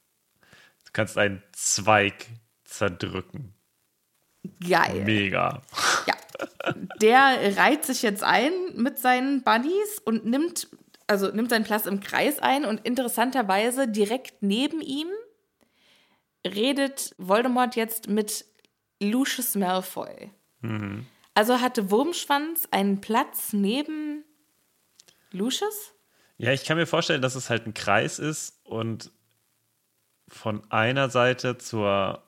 [0.86, 2.26] Du kannst einen Zweig
[2.64, 3.51] zerdrücken.
[4.68, 5.04] Geil.
[5.04, 5.62] Mega.
[6.06, 6.14] Ja.
[7.00, 10.68] Der reiht sich jetzt ein mit seinen Buddies und nimmt,
[11.06, 15.08] also nimmt seinen Platz im Kreis ein und interessanterweise direkt neben ihm
[16.46, 18.44] redet Voldemort jetzt mit
[19.00, 20.30] Lucius Malfoy.
[21.34, 24.24] Also hatte Wurmschwanz einen Platz neben
[25.30, 25.94] Lucius?
[26.38, 29.10] Ja, ich kann mir vorstellen, dass es halt ein Kreis ist und
[30.28, 32.22] von einer Seite zur,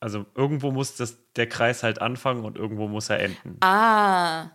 [0.00, 3.56] also irgendwo muss das, der Kreis halt anfangen und irgendwo muss er enden.
[3.60, 4.50] Ah.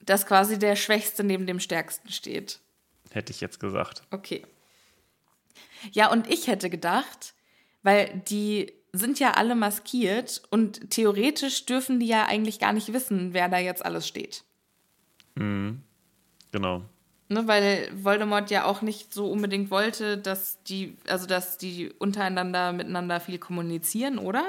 [0.00, 2.60] Dass quasi der Schwächste neben dem Stärksten steht.
[3.10, 4.02] Hätte ich jetzt gesagt.
[4.10, 4.46] Okay.
[5.92, 7.34] Ja, und ich hätte gedacht,
[7.82, 13.34] weil die sind ja alle maskiert und theoretisch dürfen die ja eigentlich gar nicht wissen,
[13.34, 14.44] wer da jetzt alles steht.
[15.34, 16.82] Genau.
[17.30, 22.72] Ne, weil Voldemort ja auch nicht so unbedingt wollte, dass die, also dass die untereinander
[22.72, 24.44] miteinander viel kommunizieren, oder?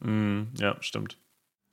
[0.00, 1.16] Mhm, ja, stimmt.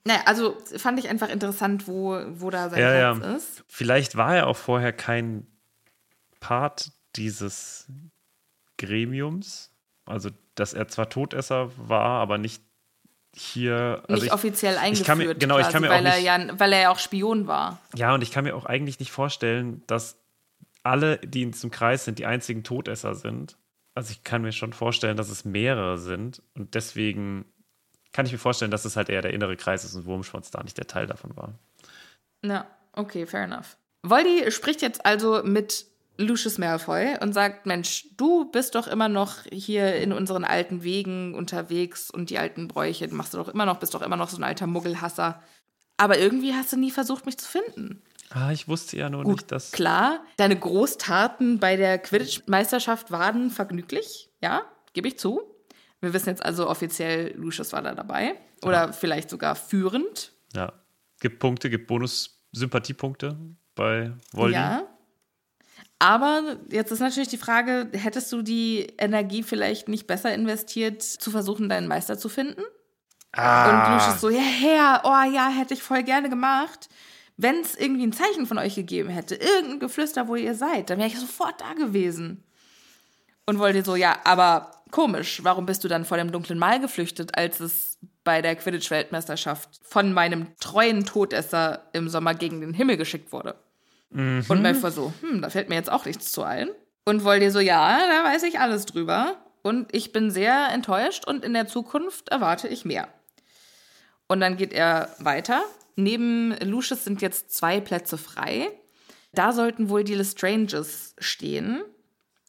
[0.04, 3.36] Naja, also fand ich einfach interessant, wo, wo da sein Ja, Platz ja.
[3.36, 3.64] ist.
[3.68, 5.46] Vielleicht war er auch vorher kein
[6.40, 7.86] Part dieses
[8.78, 9.70] Gremiums.
[10.06, 12.62] Also, dass er zwar Todesser war, aber nicht
[13.36, 14.02] hier.
[14.08, 16.58] Also nicht ich, offiziell eingeführt, mir- genau, ich kann mir auch weil, er nicht- ja,
[16.58, 17.78] weil er ja auch Spion war.
[17.94, 20.16] Ja, und ich kann mir auch eigentlich nicht vorstellen, dass
[20.88, 23.56] alle, die in diesem Kreis sind, die einzigen Todesser sind.
[23.94, 26.42] Also ich kann mir schon vorstellen, dass es mehrere sind.
[26.54, 27.44] Und deswegen
[28.12, 30.62] kann ich mir vorstellen, dass es halt eher der innere Kreis ist und Wurmschwanz da
[30.62, 31.54] nicht der Teil davon war.
[32.44, 33.76] Ja, okay, fair enough.
[34.02, 35.86] Voldy spricht jetzt also mit
[36.16, 41.34] Lucius Malfoy und sagt, Mensch, du bist doch immer noch hier in unseren alten Wegen
[41.34, 44.36] unterwegs und die alten Bräuche machst du doch immer noch, bist doch immer noch so
[44.36, 45.42] ein alter Muggelhasser.
[45.96, 48.02] Aber irgendwie hast du nie versucht, mich zu finden.
[48.30, 49.72] Ah, ich wusste ja nur Gut, nicht, dass.
[49.72, 54.62] klar, deine Großtaten bei der Quidditch-Meisterschaft waren vergnüglich, ja,
[54.92, 55.40] gebe ich zu.
[56.00, 58.36] Wir wissen jetzt also offiziell, Lucius war da dabei.
[58.64, 60.32] Oder vielleicht sogar führend.
[60.54, 60.72] Ja.
[61.20, 63.36] Gibt Punkte, gibt Bonus-Sympathiepunkte
[63.74, 64.54] bei Voldy.
[64.54, 64.82] Ja.
[65.98, 71.30] Aber jetzt ist natürlich die Frage, hättest du die Energie vielleicht nicht besser investiert, zu
[71.30, 72.60] versuchen, deinen Meister zu finden?
[72.60, 76.88] Und Ah, Lucius so, ja, Herr, oh ja, hätte ich voll gerne gemacht.
[77.38, 80.98] Wenn es irgendwie ein Zeichen von euch gegeben hätte, irgendein Geflüster, wo ihr seid, dann
[80.98, 82.42] wäre ich sofort da gewesen.
[83.46, 87.38] Und wollte so, ja, aber komisch, warum bist du dann vor dem dunklen Mal geflüchtet,
[87.38, 93.32] als es bei der Quidditch-Weltmeisterschaft von meinem treuen Todesser im Sommer gegen den Himmel geschickt
[93.32, 93.54] wurde?
[94.48, 96.68] Und Malfoy so, hm, da fällt mir jetzt auch nichts zu ein.
[97.04, 99.36] Und Voldy so, ja, da weiß ich alles drüber.
[99.62, 103.08] Und ich bin sehr enttäuscht und in der Zukunft erwarte ich mehr.
[104.26, 105.62] Und dann geht er weiter.
[105.98, 108.70] Neben Lucius sind jetzt zwei Plätze frei.
[109.32, 111.82] Da sollten wohl die Lestranges stehen.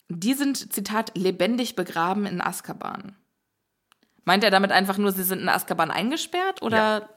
[0.08, 3.16] Die sind, Zitat, lebendig begraben in Azkaban.
[4.24, 7.10] Meint er damit einfach nur, sie sind in Azkaban eingesperrt oder,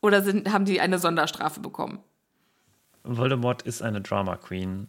[0.00, 2.02] oder sind, haben die eine Sonderstrafe bekommen?
[3.02, 4.88] Voldemort ist eine Drama Queen.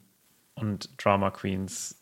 [0.53, 2.01] Und Drama Queens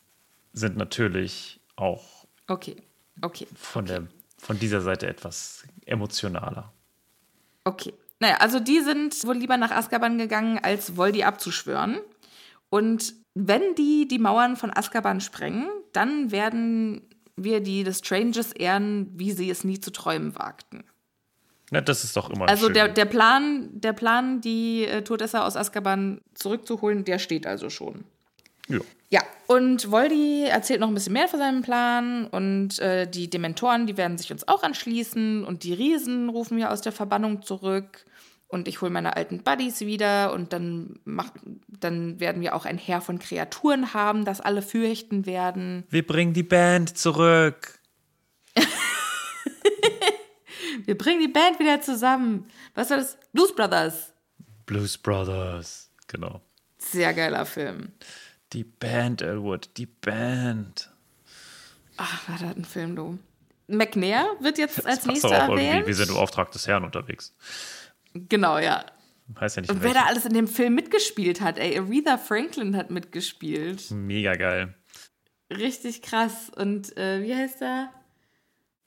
[0.51, 2.84] sind natürlich auch Okay,
[3.24, 6.72] okay, von, der, von dieser Seite etwas emotionaler.
[7.64, 7.93] okay.
[8.24, 11.99] Naja, also die sind wohl lieber nach Azkaban gegangen, als Voldy abzuschwören.
[12.69, 17.01] Und wenn die die Mauern von Azkaban sprengen, dann werden
[17.36, 20.86] wir die Lestranges ehren, wie sie es nie zu träumen wagten.
[21.69, 25.57] Na, das ist doch immer Also der, der Plan, der Plan, die äh, Todesser aus
[25.57, 28.05] Azkaban zurückzuholen, der steht also schon.
[28.69, 28.80] ja.
[29.14, 33.86] Ja, und Voldy erzählt noch ein bisschen mehr von seinem Plan und äh, die Dementoren,
[33.86, 38.05] die werden sich uns auch anschließen und die Riesen rufen wir aus der Verbannung zurück
[38.47, 41.30] und ich hole meine alten Buddies wieder und dann, mach,
[41.68, 45.84] dann werden wir auch ein Heer von Kreaturen haben, das alle fürchten werden.
[45.91, 47.80] Wir bringen die Band zurück.
[50.86, 52.47] Wir bringen die Band wieder zusammen.
[52.74, 53.16] Was war das?
[53.32, 54.11] Blues Brothers.
[54.66, 55.91] Blues Brothers.
[56.07, 56.41] Genau.
[56.80, 57.91] Sehr geiler Film.
[58.54, 60.89] Die Band, Elwood, die Band.
[61.97, 63.20] Ach, war das ein Film, du.
[63.68, 65.66] McNair wird jetzt als Das nächster auch irgendwie.
[65.66, 65.88] erwähnt.
[65.88, 67.36] Wir sind im Auftrag des Herrn unterwegs.
[68.14, 68.86] Genau, ja.
[69.39, 72.76] Heißt ja nicht Und wer da alles in dem Film mitgespielt hat, ey, Aretha Franklin
[72.76, 73.89] hat mitgespielt.
[73.91, 74.76] Mega geil.
[75.51, 76.51] Richtig krass.
[76.56, 77.89] Und äh, wie heißt er?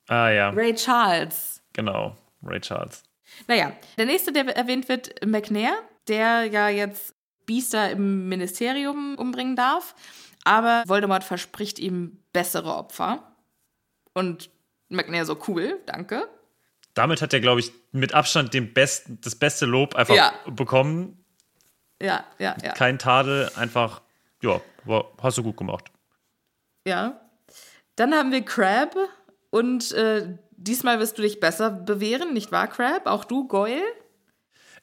[0.07, 1.61] Ah ja, Ray Charles.
[1.73, 2.15] genau.
[2.43, 3.03] Ray Charles.
[3.47, 5.73] Naja, der nächste, der erwähnt wird, McNair,
[6.07, 7.13] der ja jetzt
[7.47, 9.95] Biester im Ministerium umbringen darf.
[10.43, 13.23] Aber Voldemort verspricht ihm bessere Opfer.
[14.13, 14.51] Und
[14.89, 16.27] McNair so cool, danke.
[16.93, 20.33] Damit hat er, glaube ich, mit Abstand den besten, das beste Lob einfach Ja.
[20.47, 21.23] bekommen.
[22.01, 22.73] Ja, ja, ja.
[22.73, 24.01] Kein Tadel, einfach,
[24.41, 24.61] ja,
[25.21, 25.91] hast du gut gemacht.
[26.87, 27.19] Ja.
[27.95, 28.95] Dann haben wir Crab
[29.49, 33.07] und äh, diesmal wirst du dich besser bewähren, nicht wahr, Crab?
[33.07, 33.81] Auch du, Goyle?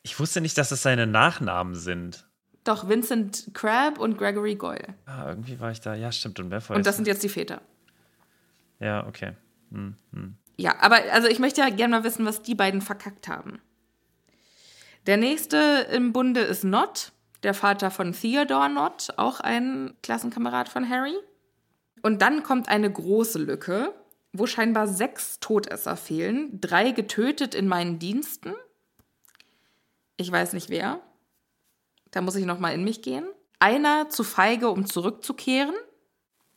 [0.02, 2.28] Ich wusste nicht, dass es seine Nachnamen sind.
[2.64, 4.94] Doch, Vincent Crab und Gregory Goyle.
[5.04, 5.94] Ah, irgendwie war ich da.
[5.94, 6.40] Ja, stimmt.
[6.40, 7.60] Und Malfoy Und das sind jetzt die Väter.
[8.80, 9.32] Ja, okay.
[9.70, 10.36] hm, hm.
[10.56, 13.60] Ja, aber also ich möchte ja gerne mal wissen, was die beiden verkackt haben.
[15.06, 17.12] Der nächste im Bunde ist Not,
[17.42, 21.14] der Vater von Theodore Not, auch ein Klassenkamerad von Harry.
[22.02, 23.92] Und dann kommt eine große Lücke,
[24.32, 28.54] wo scheinbar sechs Todesser fehlen, drei getötet in meinen Diensten.
[30.16, 31.00] Ich weiß nicht wer.
[32.14, 33.26] Da muss ich noch mal in mich gehen.
[33.58, 35.74] Einer zu feige, um zurückzukehren.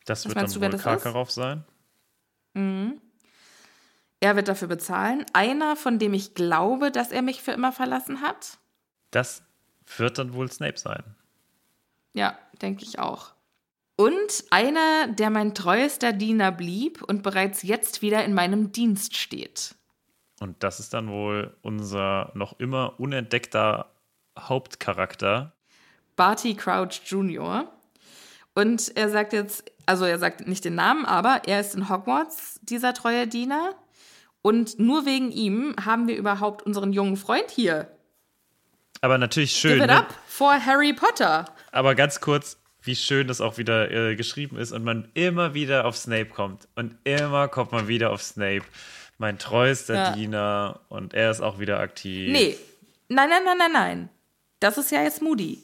[0.05, 1.63] Das Was wird dann du, wohl Karkaroff sein.
[4.19, 5.25] Er wird dafür bezahlen.
[5.33, 8.59] Einer, von dem ich glaube, dass er mich für immer verlassen hat.
[9.09, 9.41] Das
[9.97, 11.03] wird dann wohl Snape sein.
[12.13, 13.33] Ja, denke ich auch.
[13.95, 19.73] Und einer, der mein treuester Diener blieb und bereits jetzt wieder in meinem Dienst steht.
[20.39, 23.91] Und das ist dann wohl unser noch immer unentdeckter
[24.37, 25.53] Hauptcharakter.
[26.15, 27.71] Barty Crouch Jr.
[28.55, 32.59] Und er sagt jetzt, also er sagt nicht den Namen, aber er ist in Hogwarts,
[32.63, 33.75] dieser treue Diener.
[34.41, 37.91] Und nur wegen ihm haben wir überhaupt unseren jungen Freund hier.
[39.01, 39.73] Aber natürlich schön.
[39.73, 39.97] Give it Ne?
[39.97, 41.45] up for Harry Potter.
[41.71, 45.85] Aber ganz kurz, wie schön das auch wieder äh, geschrieben ist und man immer wieder
[45.85, 46.67] auf Snape kommt.
[46.75, 48.63] Und immer kommt man wieder auf Snape.
[49.19, 50.11] Mein treuester Ja.
[50.13, 50.79] Diener.
[50.89, 52.31] Und er ist auch wieder aktiv.
[52.31, 52.57] Nee,
[53.09, 54.09] nein, nein, nein, nein, nein.
[54.59, 55.61] Das ist ja jetzt Moody.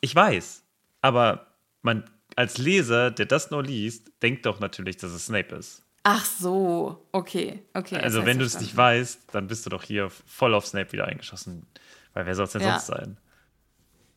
[0.00, 0.62] Ich weiß.
[1.00, 1.46] Aber
[1.82, 5.82] man als Leser, der das nur liest, denkt doch natürlich, dass es Snape ist.
[6.02, 7.96] Ach so, okay, okay.
[7.96, 10.92] Also, wenn du ich es nicht weißt, dann bist du doch hier voll auf Snape
[10.92, 11.66] wieder eingeschossen.
[12.12, 12.72] Weil wer soll es denn Ja.
[12.78, 13.18] sonst sein?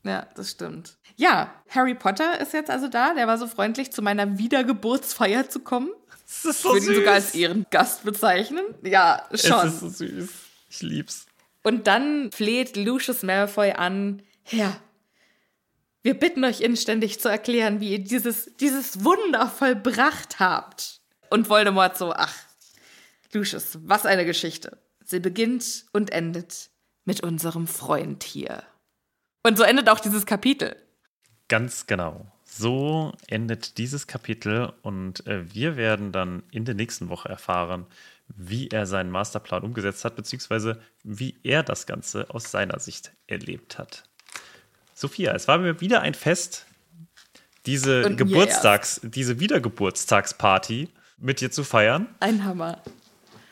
[0.03, 0.97] Ja, das stimmt.
[1.15, 3.13] Ja, Harry Potter ist jetzt also da.
[3.15, 5.89] Der war so freundlich, zu meiner Wiedergeburtsfeier zu kommen.
[6.25, 7.41] Das ist Ich so würde ihn sogar als süß.
[7.41, 8.63] Ehrengast bezeichnen.
[8.83, 9.67] Ja, Es schon.
[9.67, 10.29] ist so süß.
[10.69, 11.25] Ich lieb's.
[11.63, 14.79] Und dann fleht Lucius Malfoy an, Herr,
[16.01, 21.01] wir bitten euch inständig zu erklären, wie ihr dieses, dieses Wunder vollbracht habt.
[21.29, 22.33] Und Voldemort so, ach,
[23.33, 24.77] Lucius, was eine Geschichte.
[25.03, 26.69] Sie beginnt und endet
[27.05, 28.63] mit unserem Freund hier.
[29.43, 30.75] Und so endet auch dieses Kapitel.
[31.47, 32.31] Ganz genau.
[32.43, 37.85] So endet dieses Kapitel und äh, wir werden dann in der nächsten Woche erfahren,
[38.35, 43.77] wie er seinen Masterplan umgesetzt hat, beziehungsweise wie er das Ganze aus seiner Sicht erlebt
[43.77, 44.03] hat.
[44.93, 46.65] Sophia, es war mir wieder ein Fest,
[47.65, 52.07] diese Und Geburtstags, diese Wiedergeburtstagsparty mit dir zu feiern.
[52.19, 52.81] Ein Hammer.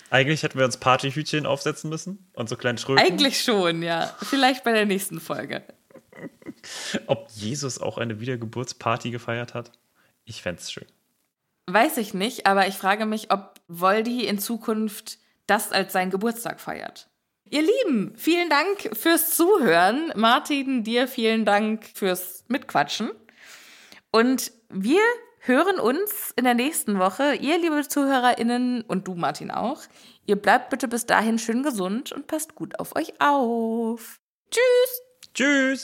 [0.10, 3.04] Eigentlich hätten wir uns Partyhütchen aufsetzen müssen und so kleinen Schröten.
[3.04, 4.16] Eigentlich schon, ja.
[4.22, 5.64] Vielleicht bei der nächsten Folge.
[7.08, 9.72] Ob Jesus auch eine Wiedergeburtsparty gefeiert hat?
[10.24, 10.86] Ich fände es schön.
[11.68, 16.60] Weiß ich nicht, aber ich frage mich, ob Voldy in Zukunft das als seinen Geburtstag
[16.60, 17.08] feiert.
[17.50, 20.12] Ihr Lieben, vielen Dank fürs Zuhören.
[20.16, 23.12] Martin, dir vielen Dank fürs Mitquatschen.
[24.12, 25.02] Und wir
[25.40, 27.36] hören uns in der nächsten Woche.
[27.36, 29.82] Ihr, liebe ZuhörerInnen, und du, Martin, auch.
[30.26, 34.20] Ihr bleibt bitte bis dahin schön gesund und passt gut auf euch auf.
[34.52, 35.02] Tschüss!
[35.34, 35.84] Tschüss!